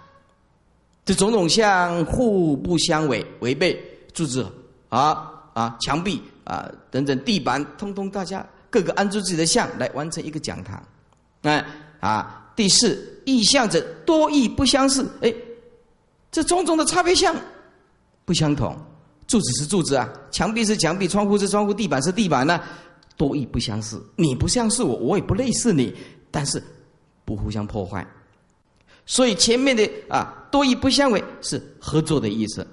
[1.04, 3.78] 这种种相互不相违，违背
[4.14, 4.50] 柱子
[4.90, 6.22] 啊啊墙壁。
[6.48, 10.82] 啊，等等，地板通通，大家各个安住自己的相来完成一个讲堂。
[11.42, 11.62] 哎，
[12.00, 15.08] 啊，第四异相者多异不相似。
[15.22, 15.34] 哎，
[16.32, 17.34] 这种种的差别相
[18.26, 18.76] 不相同，
[19.28, 22.60] 柱子是柱子啊，墙壁是墙壁，窗户是窗户，地板是地板呢，
[23.16, 24.04] 多异不相似。
[24.16, 25.96] 你不像是我，我也不类似你，
[26.32, 26.62] 但是
[27.24, 28.06] 不互相破坏。
[29.06, 32.68] 所以前面的啊，多异不相违是合作的意思，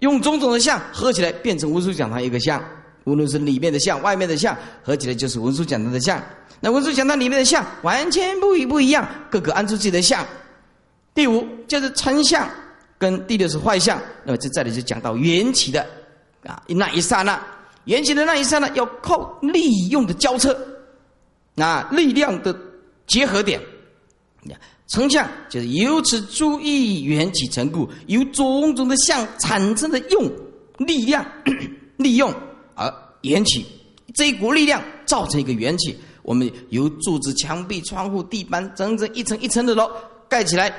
[0.00, 2.60] 用种种的相合起来变成文殊讲堂一个相。
[3.04, 6.22] 无论是里面的相、外面的相，合起来就是文殊讲堂的相。
[6.64, 10.24] 那文殊讲堂里面的相完全不一不一样，各个安住自己的相。
[11.12, 12.48] 第五就是成相，
[12.96, 14.00] 跟第六是坏相。
[14.24, 15.84] 那么这这里就讲到缘起的
[16.44, 17.44] 啊那一刹那，
[17.86, 20.56] 缘起的那一刹那要靠利用的交车，
[21.56, 22.56] 啊力量的
[23.08, 23.60] 结合点。
[24.86, 30.30] 成相就是由此注意缘起成故，由种种的相产生的用
[30.78, 31.26] 力量，
[31.96, 32.32] 利用
[32.74, 32.92] 而
[33.22, 33.66] 缘起
[34.14, 35.98] 这一股力量造成一个缘起。
[36.22, 39.90] 我们由柱子、墙壁、窗户、地板，整整一层一层的楼
[40.28, 40.72] 盖起来，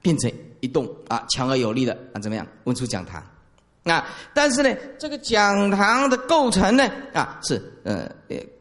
[0.00, 2.46] 变成一栋啊强而有力的啊怎么样？
[2.64, 3.22] 文殊讲堂
[3.84, 8.10] 啊，但是呢，这个讲堂的构成呢啊是呃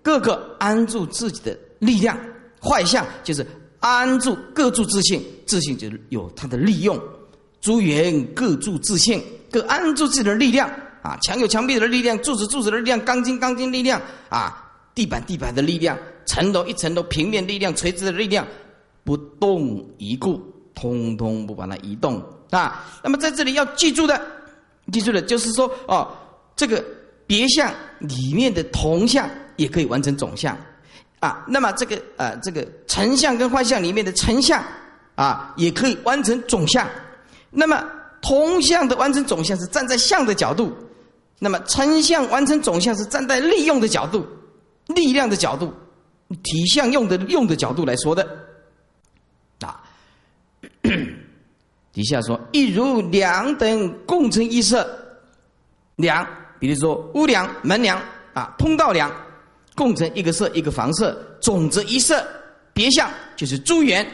[0.01, 2.17] 各个安住自己的力量，
[2.61, 3.45] 坏相就是
[3.79, 6.99] 安住各住自信，自信就是有它的利用，
[7.61, 10.69] 诸缘各住自信，各安住自己的力量
[11.01, 15.97] 啊，墙有墙壁的力量，柱子柱子的力量，钢筋钢筋力量啊，地板地板的力量。
[16.25, 18.45] 层楼一层楼，平面力量、垂直的力量，
[19.03, 20.41] 不动一固，
[20.73, 22.85] 通通不把它移动啊。
[23.03, 24.21] 那么在这里要记住的，
[24.91, 26.11] 记住的就是说哦，
[26.55, 26.83] 这个
[27.27, 30.57] 别相里面的同相也可以完成总相
[31.19, 31.45] 啊。
[31.47, 34.63] 那么这个呃，这个成相跟坏相里面的成相
[35.15, 36.87] 啊，也可以完成总相。
[37.51, 37.83] 那么
[38.21, 40.75] 同相的完成总相是站在相的角度，
[41.39, 44.25] 那么成相完成总相是站在利用的角度、
[44.87, 45.73] 力量的角度。
[46.43, 48.27] 体相用的用的角度来说的，
[49.59, 49.83] 啊，
[51.93, 54.87] 底下说一如两等共成一色，
[55.95, 56.27] 两，
[56.59, 58.01] 比如说屋梁、门梁
[58.33, 59.11] 啊，通道梁，
[59.75, 62.25] 共成一个色一个房色，总则一色，
[62.73, 64.05] 别相就是诸缘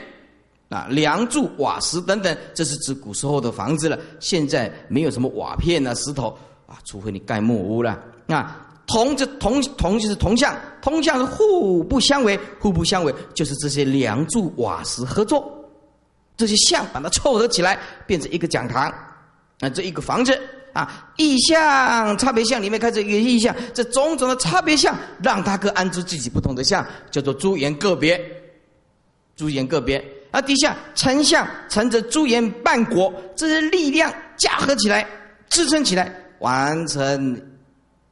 [0.70, 3.98] 啊，梁柱、瓦石等等，这是指古时候的房子了。
[4.20, 6.38] 现在没有什么瓦片啊、石头
[6.68, 7.98] 啊，除非你盖木屋了
[8.28, 8.68] 啊。
[8.88, 15.50] 同就同同就是同向，同向是互不相违，互不相违就是这些梁柱瓦石合作，
[16.36, 18.92] 这些相把它凑合起来，变成一个讲堂，
[19.62, 20.38] 啊，这一个房子
[20.74, 28.20] 啊，意象差别相里面开始一个意象，这种种的差别相，让它各安住自己不同的相，叫做诸缘个别，
[29.36, 35.08] 诸缘个别，而底下成相成着诸缘半果，这些力量加合起来，
[35.50, 37.42] 支撑起来，完成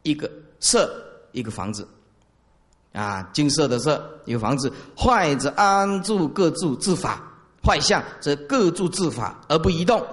[0.04, 0.30] 一个。
[0.60, 1.88] 色一个房子，
[2.92, 7.24] 啊，金色的色一个房子，坏则安住各住自法，
[7.64, 10.06] 坏相则各住自法而不移动，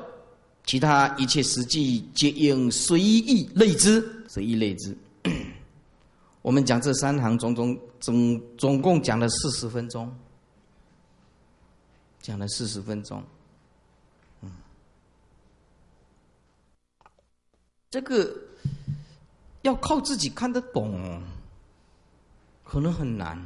[0.65, 4.97] 其他一切实际皆应随意类之，随意类之。
[6.43, 10.15] 我们讲这三行，总总总总共讲了四十分钟，
[12.21, 13.23] 讲了四十分钟，
[17.91, 18.46] 这个。
[19.67, 21.21] 要靠自己看得懂，
[22.62, 23.37] 可能很难。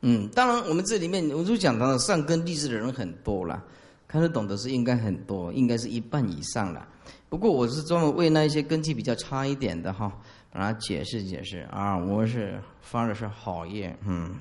[0.00, 3.62] 嗯，当然，我们这里面我就讲到了善根立志的人很多了，
[4.08, 6.86] 看得懂的是应该很多，应该是一半以上了。
[7.28, 10.12] 不过我是专门为那一些根基比较差一点的哈，
[10.50, 11.96] 把它解释解释啊。
[11.96, 14.34] 我是发的是好业，嗯。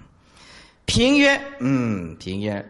[0.85, 2.67] 评曰，嗯，评曰，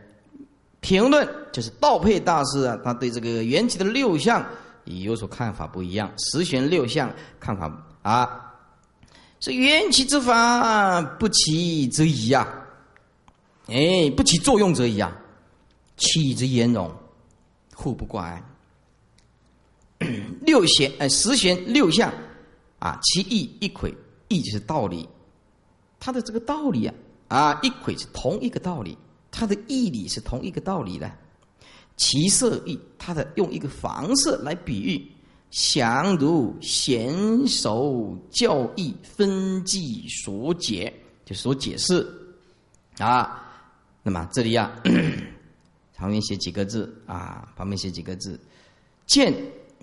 [0.81, 4.45] 评论就是道配大师啊，他对这个缘起的六项
[4.85, 7.71] 有所看法不一样，十玄六相看法
[8.01, 8.53] 啊，
[9.39, 12.47] 是缘起之法不起则已呀，
[13.67, 15.15] 哎，不起作用则已啊，
[15.97, 16.91] 起则言容，
[17.75, 18.43] 互不挂碍。
[20.41, 22.11] 六玄哎，十玄六相
[22.79, 23.93] 啊，其意一魁，
[24.29, 25.07] 意就是道理，
[25.99, 26.93] 它的这个道理啊
[27.27, 28.97] 啊，一魁是同一个道理，
[29.29, 31.11] 它的义理是同一个道理的。
[31.97, 35.11] 其色意，它的用一个房色来比喻，
[35.51, 40.91] 详如贤守教义分记所解，
[41.25, 42.07] 就所解释
[42.97, 43.37] 啊。
[44.03, 44.71] 那么这里啊，
[45.95, 48.39] 旁边写几个字啊，旁边写几个字，
[49.05, 49.31] 见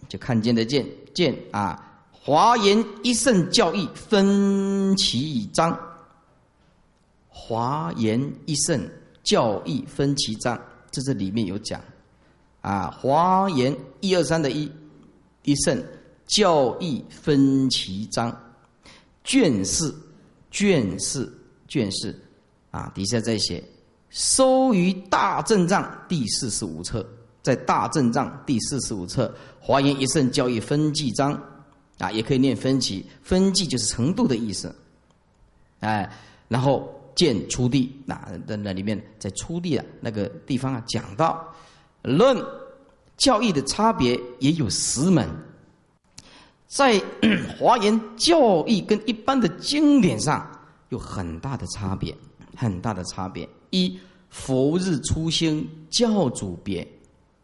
[0.08, 0.84] 就看见的见，
[1.14, 5.78] 见啊，华严一圣教义分其章，
[7.28, 8.84] 华严一圣
[9.22, 11.80] 教义分其章，这是里面有讲。
[12.60, 14.70] 啊，华严一二三的一，
[15.44, 15.80] 一圣
[16.26, 18.36] 教义分其章，
[19.22, 19.94] 卷四，
[20.50, 21.32] 卷四，
[21.68, 22.14] 卷四，
[22.70, 23.62] 啊，底下再写，
[24.10, 27.06] 收于大正藏第四十五册，
[27.42, 31.32] 在大正藏第四十五册，华严一圣教义分记章，
[31.98, 34.74] 啊，也可以念分歧，分记就是程度的意思，
[35.80, 36.10] 哎，
[36.48, 41.54] 然后见出地，那在那里面在出地啊那个地方啊，讲到。
[42.02, 42.42] 论
[43.16, 45.28] 教义的差别也有十门，
[46.66, 47.02] 在
[47.58, 50.48] 华严教义跟一般的经典上
[50.90, 52.16] 有很大的差别，
[52.56, 53.48] 很大的差别。
[53.70, 53.98] 一
[54.30, 56.86] 佛日初心教主别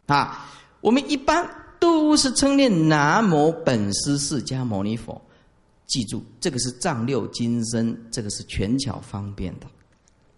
[0.07, 0.45] 啊，
[0.81, 1.47] 我们一般
[1.79, 5.21] 都是称念南无本师释迦牟尼佛。
[5.87, 9.67] 记住，这个是藏六金身，这个是全巧方便的，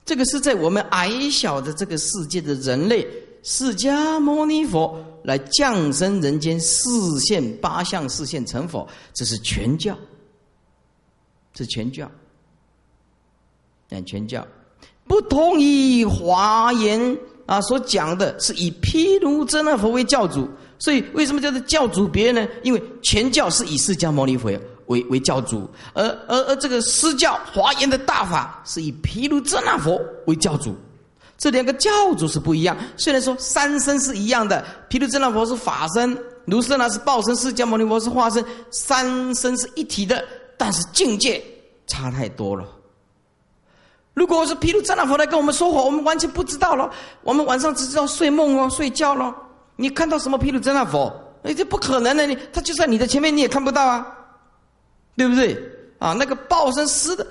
[0.03, 3.07] 这个是在我们矮小的这个世界的人类，
[3.49, 9.97] 释迦牟尼佛来降生人间，四现八相，四现成佛，这是全教，
[11.53, 12.11] 这是全教，
[13.87, 14.45] 讲全教，
[15.07, 20.45] 不同于华严啊所讲的，是以毗卢遮那佛为教主，
[20.77, 22.45] 所以为什么叫做教主别呢？
[22.63, 24.51] 因为全教是以释迦牟尼佛。
[24.87, 30.73] 为为教主，而而而这个施教华严的大法是以毗卢遮那佛为教主，
[31.37, 32.75] 这两个教主是不一样。
[32.97, 40.23] 虽然说三身是一样的，毗卢遮那佛是法身，卢舍那是报身，释迦牟尼佛是化身，三身是一体的，
[40.57, 41.43] 但是境界
[41.85, 42.65] 差太多了。
[44.13, 46.91] 如果是毗卢遮那佛来跟我们说话，我们完全不知道了。
[47.21, 49.35] 我们晚上只知道睡梦哦，睡觉了。
[49.75, 51.13] 你看到什么毗卢遮那佛？
[51.43, 54.13] 哎，这不可能的，你他就在你的前面，你也看不到啊。
[55.15, 55.55] 对不对
[55.97, 56.13] 啊？
[56.13, 57.25] 那个报身师的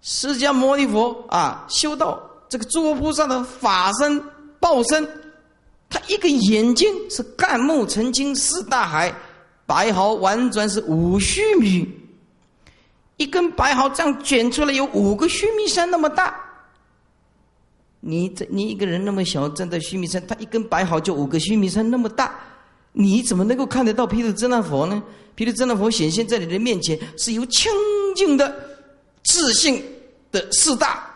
[0.00, 2.18] 释迦牟尼佛啊，修道
[2.52, 4.22] 这个诸佛菩萨的法身
[4.60, 5.08] 报身，
[5.88, 9.10] 他一个眼睛是干木澄清四大海，
[9.64, 11.88] 白毫婉转是五须弥，
[13.16, 16.38] 一根白毫这样卷出来有五个须弥山那么大。
[18.00, 22.38] 你这你一个人那么小站在须弥山，他一根白毫就五个须弥山那么大，
[22.92, 25.02] 你怎么能够看得到毗卢遮那佛呢？
[25.34, 27.72] 毗卢遮那佛显现在你的面前，是由清
[28.14, 28.54] 净的
[29.22, 29.82] 自信
[30.30, 31.08] 的四大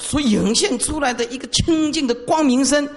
[0.00, 2.88] 所涌现出来的一个清净的光明身，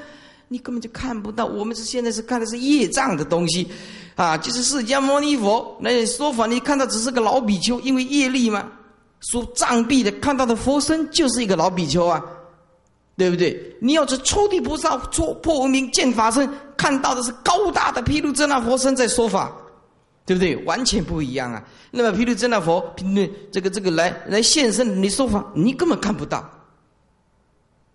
[0.47, 1.45] 你根本就看不到。
[1.45, 3.67] 我们是现在是看的是业障的东西，
[4.15, 8.65] 啊，就是释迦牟尼佛那说法，你看到只是个老比丘，因为业力嘛，
[9.19, 12.23] 说障蔽的看到的佛身就是一个老比丘啊，
[13.17, 13.75] 对不对？
[13.81, 19.51] 你要是初地菩萨破破无明见法身，看到的是高大的毗卢遮那佛身在说法。
[20.25, 20.55] 对不对？
[20.63, 21.61] 完全不一样啊！
[21.91, 22.81] 那么毗卢遮那佛，
[23.51, 26.49] 这个这个来来现身，你说法，你根本看不到，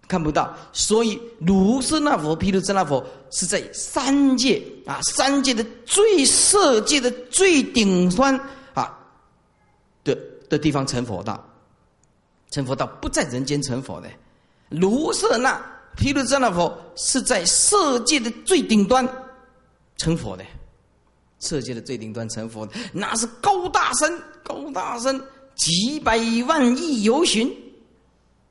[0.09, 0.53] 看不到。
[0.73, 8.35] 所以卢舍那佛、毗卢遮那佛是在三界啊，三界的最色界的最顶端
[8.75, 8.99] 啊
[10.03, 11.47] 的的地方成佛道，
[12.51, 14.09] 成佛道不在人间成佛的。
[14.71, 15.61] 卢舍那、
[15.97, 19.07] 毗卢遮那佛是在色界的最顶端
[19.99, 20.45] 成佛的。
[21.41, 25.23] 色界的最顶端成佛，那是高大身，高大身，
[25.55, 27.49] 几百万亿游巡，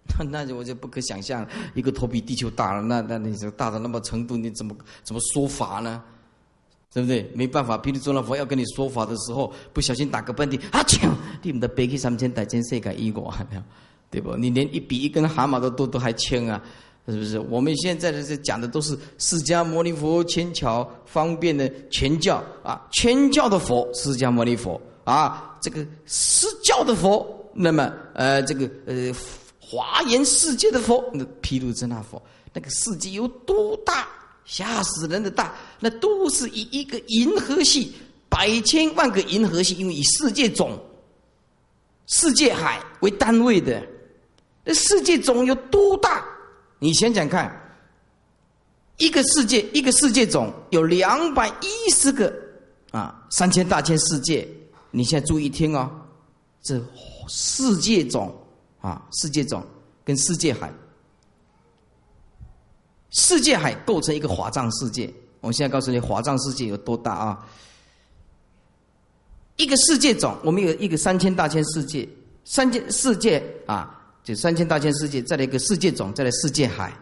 [0.29, 6.01] 那就我就不可想象，一个头比地球大了，那那你这大到那么程度，你怎么怎么说法呢？
[6.93, 7.29] 对不对？
[7.35, 11.15] 没办法，毗卢遮那佛要跟你说法的时候，不小心打个喷嚏，啊呛！
[11.43, 13.21] 你们的背起三千大千世界一个，
[14.09, 14.35] 对不？
[14.35, 16.63] 你连一比一根蛤蟆都都都还轻啊！
[17.07, 17.39] 是不是？
[17.39, 29.13] 我们现在的这讲的都是释迦牟尼佛千巧方便的全教啊，全教的佛，释迦牟尼佛啊，这个释教的佛，那么呃，这个呃，
[29.69, 32.21] 华严世界的佛，那毗卢遮那佛，
[32.53, 34.07] 那个世界有多大？
[34.45, 35.53] 吓死人的大！
[35.77, 37.91] 那都是以一个银河系
[38.29, 40.79] 百千万个银河系，因为以世界总、
[42.05, 43.85] 世界海为单位的，
[44.63, 46.23] 那世界总有多大？
[46.79, 47.53] 你想想看，
[48.99, 52.33] 一个世界，一个世界总有两百一十个
[52.91, 54.47] 啊，三千大千世界。
[54.91, 55.91] 你现在注意听哦，
[56.63, 56.81] 这
[57.27, 58.33] 世界总
[58.87, 59.61] 啊，世界总
[60.05, 60.71] 跟世界海，
[63.09, 65.13] 世界海构成一个华藏世界。
[65.41, 67.45] 我现在告诉你，华藏世界有多大啊？
[69.57, 72.07] 一个世界总，我们有一个三千大千世界，
[72.45, 73.93] 三千世界啊。
[74.23, 76.93] 就三千大千世界，再来一个世界总，再来世界海。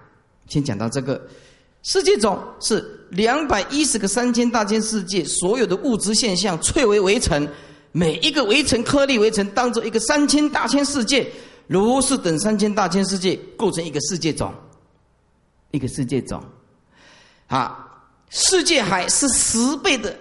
[0.48, 1.20] 先讲到这个，
[1.82, 7.48] 世界总是两百一十个三千大千世界所有的物质现象萃为围城，
[7.92, 11.28] 每一个围城颗粒围城当做一个三千大千世界，
[11.68, 14.54] 如是等三千大千世界构成一个世界种，
[15.72, 16.44] 一个世界种。
[17.48, 20.18] 啊，世界海是十倍的，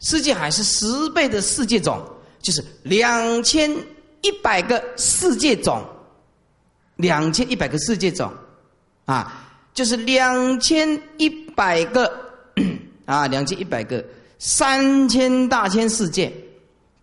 [0.00, 2.02] 世界海是十倍的世界种，
[2.40, 3.70] 就是两千。
[4.22, 5.82] 一百个世界种，
[6.96, 8.30] 两千一百个世界种，
[9.06, 12.04] 啊，就是两千一百个
[13.06, 14.04] 啊，两千一百个
[14.38, 16.30] 三千大千世界，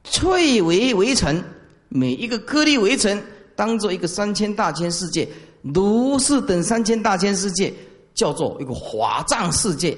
[0.03, 1.43] 翠微围城，
[1.89, 3.21] 每一个颗粒围城
[3.55, 5.27] 当做一个三千大千世界，
[5.61, 7.73] 如是等三千大千世界
[8.13, 9.97] 叫做一个华藏世界，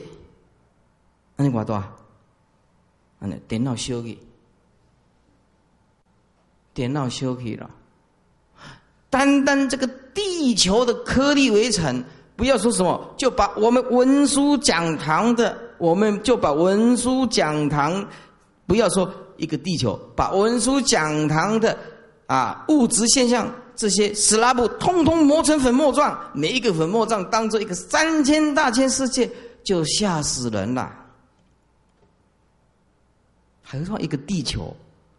[1.36, 1.82] 那你管多少？
[3.20, 4.18] 啊，电脑修去，
[6.74, 7.70] 电脑修去了。
[9.10, 12.04] 单单这个地球的颗粒围城，
[12.36, 18.08] 不要说什么，就把我们文书讲堂的，我们就把文书讲堂，
[18.66, 21.78] 不要说一个地球，把文书讲堂的
[22.28, 29.30] 啊物质现象这些斯拉布通通磨成粉末状，每一个粉末状当做一个三千大千世界，
[29.64, 30.94] 就吓死人了。
[33.64, 34.76] 何况一个地球？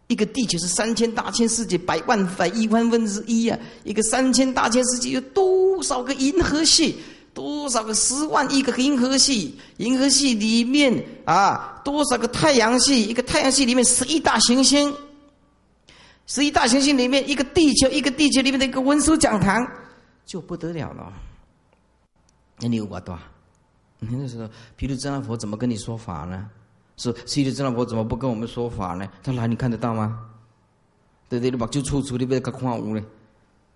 [0.07, 3.57] 一个地球是三千大千世界，百万百亿万分之一啊！
[3.85, 6.97] 一个三千大千世界有多少个银河系？
[7.33, 9.57] 多少个十万亿个银河系？
[9.77, 13.03] 银河系里面啊，多少个太阳系？
[13.03, 14.93] 一个太阳系里面十一大行星，
[16.27, 19.65] 十一大行星里面一个地球，一个地球里面的一个文殊讲堂，
[20.25, 21.11] 就不得了了。
[22.59, 23.17] 那你有我多？
[23.99, 26.49] 那时候，毗卢遮那佛怎么跟你说法呢？
[26.97, 29.07] 是，西的真老婆怎么不跟我们说法呢？
[29.23, 30.19] 他来，你看得到吗？
[31.29, 31.51] 对不对？
[31.51, 33.03] 你把就处处你被他框屋嘞，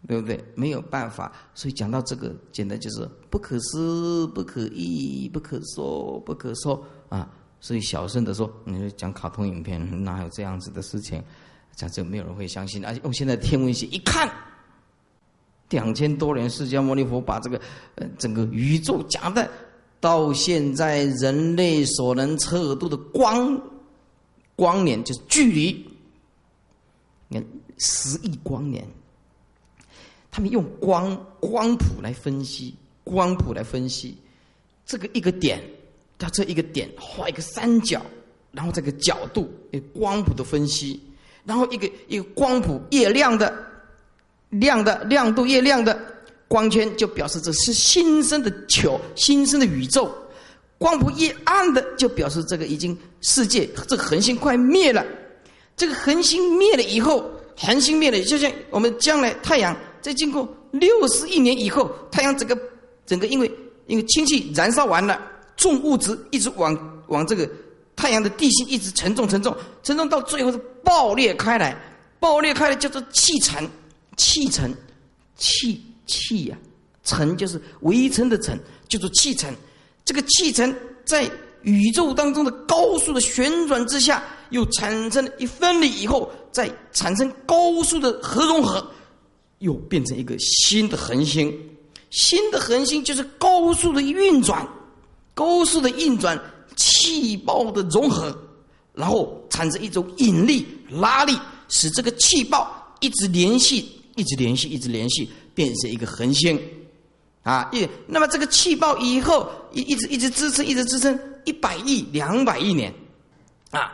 [0.07, 0.43] 对不对？
[0.55, 7.29] 没有办法，所以讲到这个，简单就是不可思、不可议、不可说、不可说啊！
[7.59, 11.23] 所以小声的说，你说讲卡通影片，哪有这样子的事情？
[11.75, 12.85] 讲这没有人会相信。
[12.85, 14.29] 而且用现在天文学一看，
[15.69, 17.59] 两千多年释迦牟尼佛把这个
[17.95, 19.49] 呃整个宇宙讲的。
[20.01, 23.59] 到现在，人类所能测度的光
[24.55, 25.83] 光年就是距离，
[27.27, 27.47] 你看
[27.79, 28.87] 十亿光年，
[30.35, 32.75] 他们用光光谱来分析，
[33.05, 34.17] 光谱来分析
[34.85, 35.63] 这个一个点
[36.17, 38.05] 到这一个点画一个三角，
[38.51, 39.49] 然后这个角度
[39.93, 41.01] 光谱的分析，
[41.45, 43.65] 然后一个一个光谱越亮的
[44.49, 45.97] 亮的亮度越亮的。
[46.49, 50.03] 光圈就表示这是新生的球，新生的宇宙；
[50.77, 55.01] 光谱越暗的，就表示这个已经世界这个恒星快灭了。
[55.77, 57.23] 这个恒星灭了以后，
[57.55, 59.73] 恒星灭了，就像我们将来太阳
[60.05, 62.55] 在经过六十亿年以后，太阳整个
[63.07, 63.51] 整个因为
[63.87, 65.19] 因为氢气燃烧完了，
[65.57, 67.49] 重物质一直往往这个
[67.95, 71.75] 太阳的地心一直沉重沉重沉重到最后是爆裂开来，
[72.19, 73.67] 爆裂开来叫做气沉，
[74.15, 74.71] 气沉，
[75.37, 75.81] 气。
[76.05, 76.57] 气呀，
[77.03, 78.55] 层就是围尘的层，
[78.87, 79.51] 叫做气层。
[80.05, 80.71] 这个气层
[81.03, 81.27] 在
[81.63, 88.87] 宇宙当中的高速的旋转之下，又产生了一分离以后，再产生高速的核融合，
[89.65, 91.53] 又变成一个新的恒星。
[92.09, 94.65] 新的恒星就是高速的运转，
[95.33, 96.39] 高速的运转，
[96.77, 98.33] 气泡的融合，
[98.93, 101.37] 然后产生一种引力拉力，
[101.67, 105.29] 使这个气泡一直联系，一直联系，一直联系。
[105.55, 106.61] 变成一个恒星，
[107.43, 112.93] 啊，一那么这个气泡以后一一直一直支撑，一直支撑一百亿、两百亿年，
[113.71, 113.93] 啊，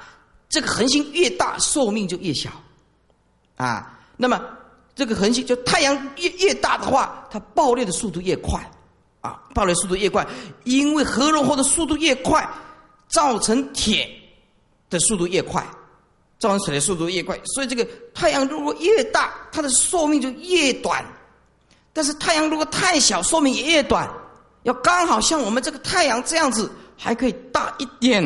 [0.49, 2.49] 这个恒星越大，寿命就越小，
[3.57, 4.41] 啊，那么
[4.95, 8.59] 这个恒星就太阳越越大的话，它爆裂的速度越快，
[9.21, 10.25] 啊，爆裂速度越快，
[10.63, 12.47] 因为核融合的速度越快，
[13.07, 14.07] 造成铁
[14.89, 15.65] 的速度越快，
[16.39, 21.03] 造成水的速度越快，所以这个太阳如果越大，它的寿命就越短。
[21.93, 24.09] 但是太阳如果太小，寿命也越短。
[24.63, 28.23] 要刚好像我们这个太阳这样子，还可以大一点，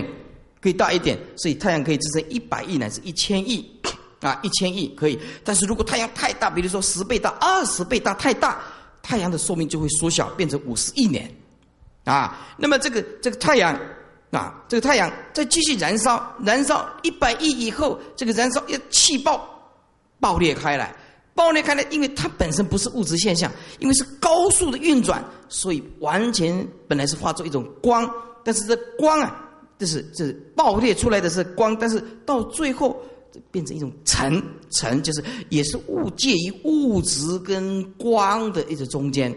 [0.61, 1.17] 可以大一点。
[1.37, 3.65] 所以太阳可以支撑一百亿乃至一千亿，
[4.25, 5.19] 啊，一千亿可以。
[5.43, 8.59] 但是如果太阳太大，比如说十倍大、二十倍大，太大，
[9.03, 11.31] 太阳的寿命就会缩小，变成五十亿年，
[12.05, 12.39] 啊。
[12.57, 13.79] 那么这个这个太阳，
[14.31, 19.47] 啊，这个太阳再继续燃烧，燃烧一百亿以后，这个燃烧要气爆
[20.19, 20.95] 爆裂开来。
[21.35, 28.09] 爆裂开来，因为它本身不是物质现象，因为是高速的运转，所以完全本来是化作一种光，
[28.41, 29.35] 但是这光啊，
[29.77, 33.03] 这是这爆裂出来的是光，但是到最后
[33.51, 39.35] 变成一种尘，尘就是也是物介于物质跟光的一个中间。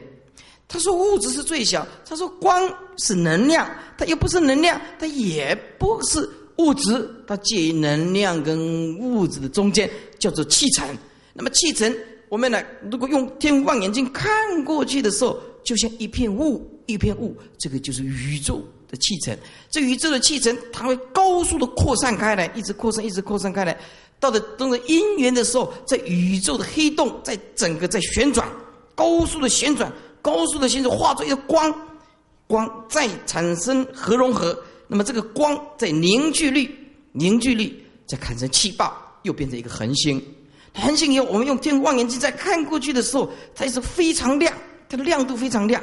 [0.66, 6.28] 他说物质是最小，他说光是能量，它又不是能量，它也不是
[6.58, 10.86] 物质，它介于能量跟物质的中间，叫做气尘。
[11.32, 11.90] 那么气层，
[12.28, 12.62] 我们呢？
[12.90, 14.28] 如果用天文望远镜看
[14.64, 19.36] 过去的时候，就像一片雾，一片雾，这个就是宇宙的气层。
[19.70, 23.78] 这宇宙的气层，它会高速的扩散开来，一直扩散，一直扩散开来。
[24.20, 28.48] 到了等着因缘的时候，在宇宙的黑洞，在整个在旋转，
[28.94, 31.72] 高速的旋转，高速的旋转，化作一个光，
[32.48, 34.58] 光再产生核融合。
[34.88, 36.74] 那么这个光在凝聚力，
[37.12, 40.20] 凝聚力再产生气爆，又变成一个恒星。
[40.74, 44.52] 恒星以后，我们用天文望远镜在看过去的时候，它是非常亮，
[44.88, 45.82] 它的亮度非常亮，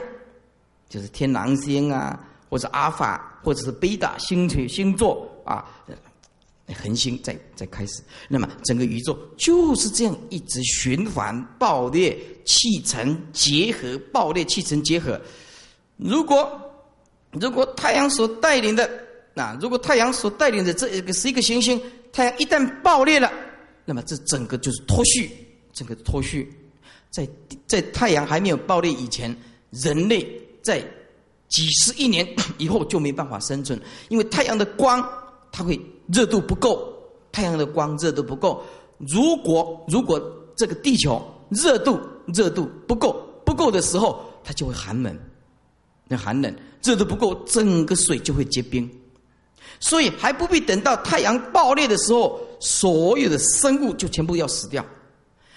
[0.90, 5.66] 就是天狼星啊，或者阿尔法，或者是贝塔星群星座啊，
[6.74, 15.20] 恒星在在开始，那么整个宇宙就是这样一直循环爆裂、气层结合、爆裂、气层结合。
[15.98, 16.60] 如果
[17.32, 18.90] 如果太阳所带领的
[19.36, 21.80] 啊，如果太阳所带领的这一个十一个行星，
[22.12, 23.32] 太阳一旦爆裂了，
[23.86, 25.30] 那么这整个就是脱序，
[25.74, 26.52] 整个脱序。
[27.12, 27.28] 在
[27.68, 29.34] 在太阳还没有爆裂以前，
[29.72, 30.28] 人类
[30.62, 30.84] 在
[31.48, 32.28] 几十亿年
[32.58, 33.80] 以后就没办法生存，
[34.10, 35.04] 因为太阳的光
[35.52, 36.94] 它会热度不够，
[37.32, 38.64] 太阳的光热度不够。
[38.98, 40.20] 如果如果
[40.56, 42.00] 这个地球热度
[42.34, 45.18] 热度不够不够的时候，它就会寒冷，
[46.08, 48.90] 那寒冷热度不够，整个水就会结冰。
[49.80, 54.86] 所以还不必等到太阳爆裂的时候，所有的生物就全部要死掉。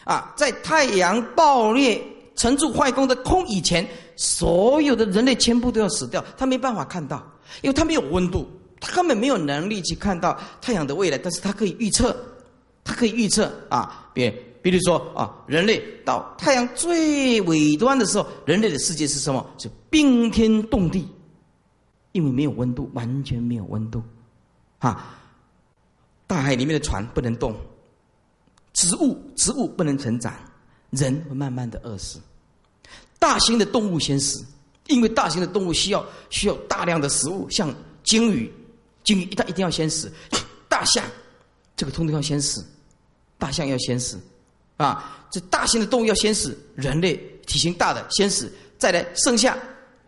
[0.05, 2.03] 啊，在太阳爆裂、
[2.35, 3.87] 沉住坏空的空以前，
[4.19, 6.23] 所有的人类全部都要死掉。
[6.37, 7.25] 他没办法看到，
[7.63, 8.49] 因为他没有温度，
[8.81, 11.17] 他根本没有能力去看到太阳的未来。
[11.17, 12.15] 但是他可以预测，
[12.83, 14.29] 他可以预测啊，比
[14.61, 19.47] 比如说啊，人类到太阳最尾端的时候，人类的世界是什么？
[19.57, 21.09] 是冰天冻地，
[22.11, 24.03] 因为没有温度，完全没有温度。
[24.81, 25.17] 啊，
[26.27, 27.55] 大海里面的船不能动。
[28.73, 30.33] 植物植物不能成长，
[30.91, 32.21] 人会慢慢的饿死。
[33.19, 34.45] 大型的动物先死，
[34.87, 38.53] 因为大型的动物需要需要大量的食物，像鲸鱼，
[39.05, 40.13] 鲸鱼一旦一定要先死。
[40.69, 41.05] 大象，
[41.77, 42.65] 这个通通要先死，
[43.37, 44.19] 大象要先死，
[44.77, 47.17] 啊，这大型的动物要先死，人类
[47.47, 49.59] 体型大的先死，再来剩下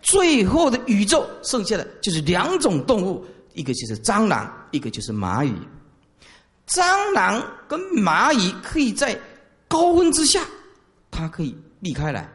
[0.00, 5.52] 最后的宇宙剩下的就是两种动物，一个就是蟑螂，一个就是蚂蚁。
[6.68, 9.18] 蟑螂跟蚂蚁可以在
[9.66, 10.40] 高温之下，
[11.10, 12.32] 它可以避开来！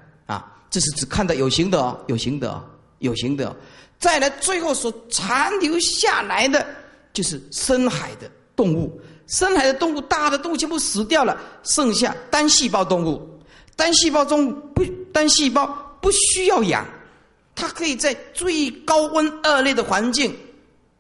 [0.76, 2.62] 这是只看到有形的哦，有形的，哦
[3.00, 3.56] 有形的。
[3.98, 6.68] 再来，最后所残留下来的
[7.14, 9.00] 就是深海的动物。
[9.28, 13.26] 深海的动物，大的动物全部死掉了，剩下单细胞动物。
[13.78, 15.66] 单细胞中不单细胞
[16.02, 16.86] 不需要氧，
[17.56, 20.36] 它可以在最高温恶劣的环境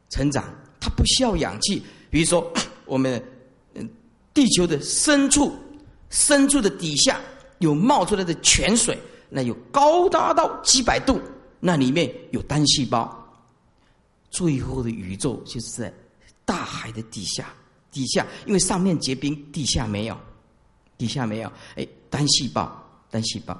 [0.09, 0.45] 成长，
[0.79, 1.83] 它不需要氧气。
[2.09, 2.49] 比如说。
[2.87, 3.19] 我们，
[3.73, 3.89] 嗯，
[4.31, 5.51] 地球的深处，
[6.11, 7.19] 深处的底下
[7.57, 8.95] 有冒出来的泉水，
[9.29, 11.19] 那有高达到几百度，
[11.59, 13.21] 那里面有单细胞。
[14.29, 15.93] 最后的宇宙就是在
[16.43, 17.53] 大海的底下，
[17.91, 20.17] 底下因为上面结冰，地下没有，
[20.97, 23.57] 底下没有，哎，单细胞，单细胞，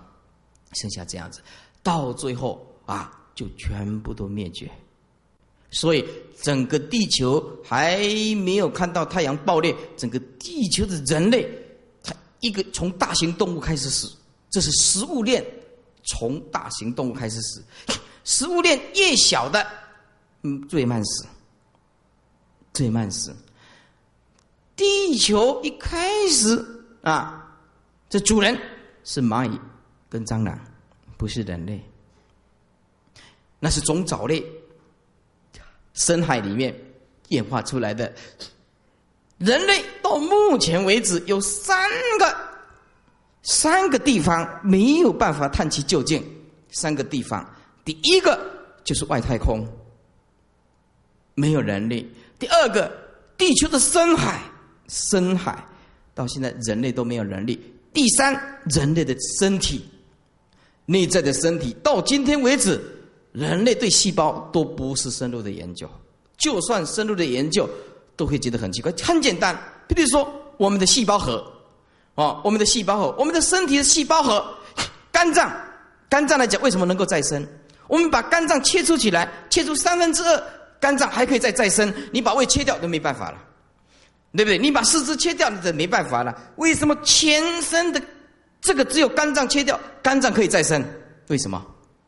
[0.74, 1.42] 剩下这样子，
[1.82, 4.70] 到最后啊，就全部都灭绝。
[5.72, 6.06] 所以，
[6.42, 7.98] 整个地球还
[8.36, 11.50] 没有看到太阳爆裂，整个地球的人类，
[12.04, 14.10] 它一个从大型动物开始死，
[14.56, 15.46] 这是食物链，
[16.06, 17.62] 从大型动物开始死，
[18.24, 19.68] 食物链越小的，
[20.44, 21.26] 嗯，最慢死，
[22.74, 23.36] 最慢死。
[24.74, 26.66] 地球一开始
[27.02, 27.54] 啊，
[28.08, 28.58] 这主人
[29.04, 29.60] 是蚂蚁
[30.10, 30.58] 跟蟑螂，
[31.18, 31.84] 不是人类，
[33.60, 34.42] 那是种藻类。
[35.96, 36.74] 深海里面
[37.28, 38.14] 演化出来的，
[39.38, 41.90] 人类到目前为止有三
[42.20, 42.45] 个
[43.46, 46.22] 三个地方没有办法探其究竟。
[46.72, 47.50] 三个地方，
[47.86, 48.38] 第一个
[48.84, 49.66] 就是外太空，
[51.34, 52.06] 没有人力；
[52.38, 52.92] 第二个，
[53.38, 54.42] 地球的深海，
[54.90, 55.64] 深海
[56.14, 57.58] 到现在人类都没有能力；
[57.94, 58.34] 第三，
[58.66, 59.86] 人类的身体，
[60.86, 62.82] 内在的身体到今天为止。
[63.32, 65.90] 人类对细胞都不是深入的研究，
[66.38, 67.70] 就算深入的研究，
[68.16, 68.90] 都会觉得很奇怪。
[69.04, 69.58] 很简单，
[69.90, 71.46] 比如说我们的细胞核，
[72.16, 74.58] 哦，我们的细胞核，我们的身体的细胞核，
[75.12, 75.52] 肝脏，
[76.10, 77.46] 肝脏来讲为什么能够再生？
[77.88, 80.44] 我们把肝脏切出起来，切出三分之二，
[80.80, 81.94] 肝脏还可以再再生。
[82.12, 83.38] 你把胃切掉都没办法了，
[84.36, 84.58] 对不对？
[84.58, 86.36] 你把四肢切掉，你这没办法了。
[86.56, 88.02] 为什么全身的
[88.62, 90.84] 这个只有肝脏切掉，肝脏可以再生？
[91.28, 91.64] 为什么？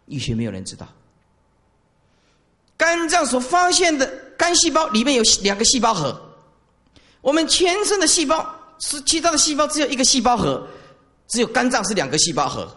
[0.06, 0.88] 医学没有人知道。
[2.78, 4.06] 肝脏所发现的
[4.38, 6.20] 肝细胞里面有两个细胞核，
[7.22, 10.68] 我们全身的细胞是其他的细胞只有一个细胞核，
[11.28, 12.70] 只有肝脏是两个细胞核，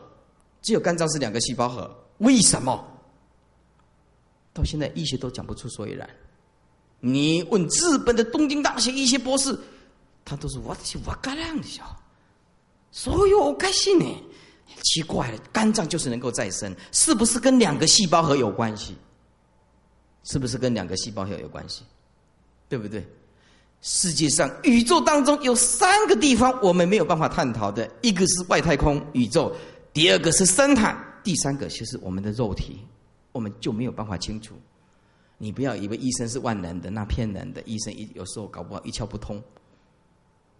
[0.63, 2.87] 只有肝脏是两个细胞核，为什么？
[4.53, 6.09] 到现在医学都讲不出所以然。
[7.01, 9.59] 你问日本的东京大学医学博士，
[10.25, 11.85] 他都是我这些我干亮的笑，
[12.91, 14.07] 所以我开心呢。
[14.83, 18.97] 奇怪了，肝脏就是能够再生，是不是跟两个细胞核有关系？
[20.23, 21.83] 是不是跟两个细胞核有关系？
[22.69, 23.07] 对不对？
[23.83, 29.51] 世界上宇宙当中有三个地方我们没有办法探讨的，一个是外太空宇宙，
[29.93, 32.79] 第二个是深海，第三个就是我们的肉体，
[33.33, 34.55] 我们就没有办法清楚。
[35.39, 37.63] 你不要以为医生是万能的，那骗人的。
[37.65, 39.43] 医生一有时候搞不好一窍不通。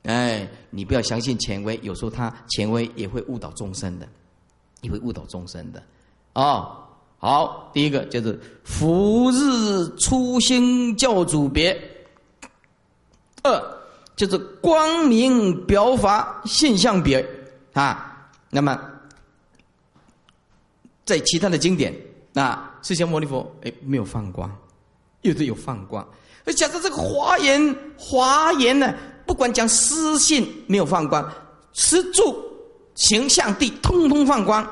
[0.05, 4.09] 哎，你不要相信权威，有时候他权威也会误导众生的，
[4.81, 5.83] 也会误导众生的。
[6.33, 6.75] 哦，
[7.19, 11.79] 好，第一个就是福日初星教主别，
[13.43, 13.79] 二
[14.17, 17.27] 就是光明表法现象别
[17.73, 18.29] 啊。
[18.51, 18.79] 那么
[21.05, 21.95] 在其他的经典，
[22.33, 24.51] 那释迦牟尼佛哎没有放光。
[25.23, 26.03] 有的有放光，
[26.47, 28.95] 而假设这个华严，华严呢，
[29.27, 31.31] 不管讲私信没有放光，
[31.75, 32.43] 持住
[32.95, 34.67] 形象地通通放光，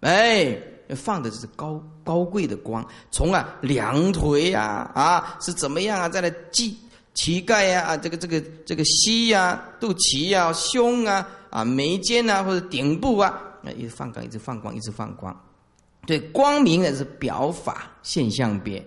[0.00, 0.60] 哎，
[0.96, 6.76] 放的是高高贵的光，从啊两腿呀啊是怎么样啊，再来记
[7.14, 13.28] 膝盖呀啊这个这个这个膝呀肚脐呀胸啊啊眉间啊或者顶部啊，
[13.64, 15.44] 啊一直放光一直放光一直放光，
[16.06, 18.84] 对光明的是表法现象别。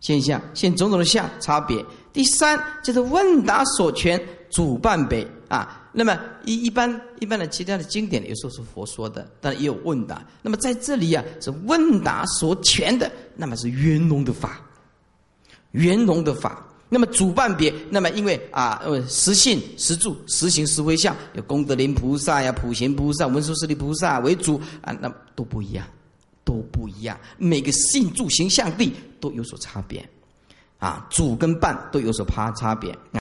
[0.00, 1.84] 现象现种种的相差别。
[2.10, 4.18] 第三就是问答所权
[4.50, 5.76] 主办北啊。
[5.92, 10.26] 那么一一般一般的其他的经典有时候是佛说的，但也有问答。
[10.40, 14.58] 那么在这里啊是问答所权的，那么是圆融的法，
[15.72, 16.66] 圆融的法。
[16.90, 25.86] 那么主半别，那么因为啊呃实信实住实行实回向，有功德林菩萨呀、普贤菩萨、文殊师利菩萨为主啊，那都不一样。
[26.42, 30.04] 都不一样，每个信住形相地都有所差别，
[30.78, 32.92] 啊，主跟伴都有所差差别。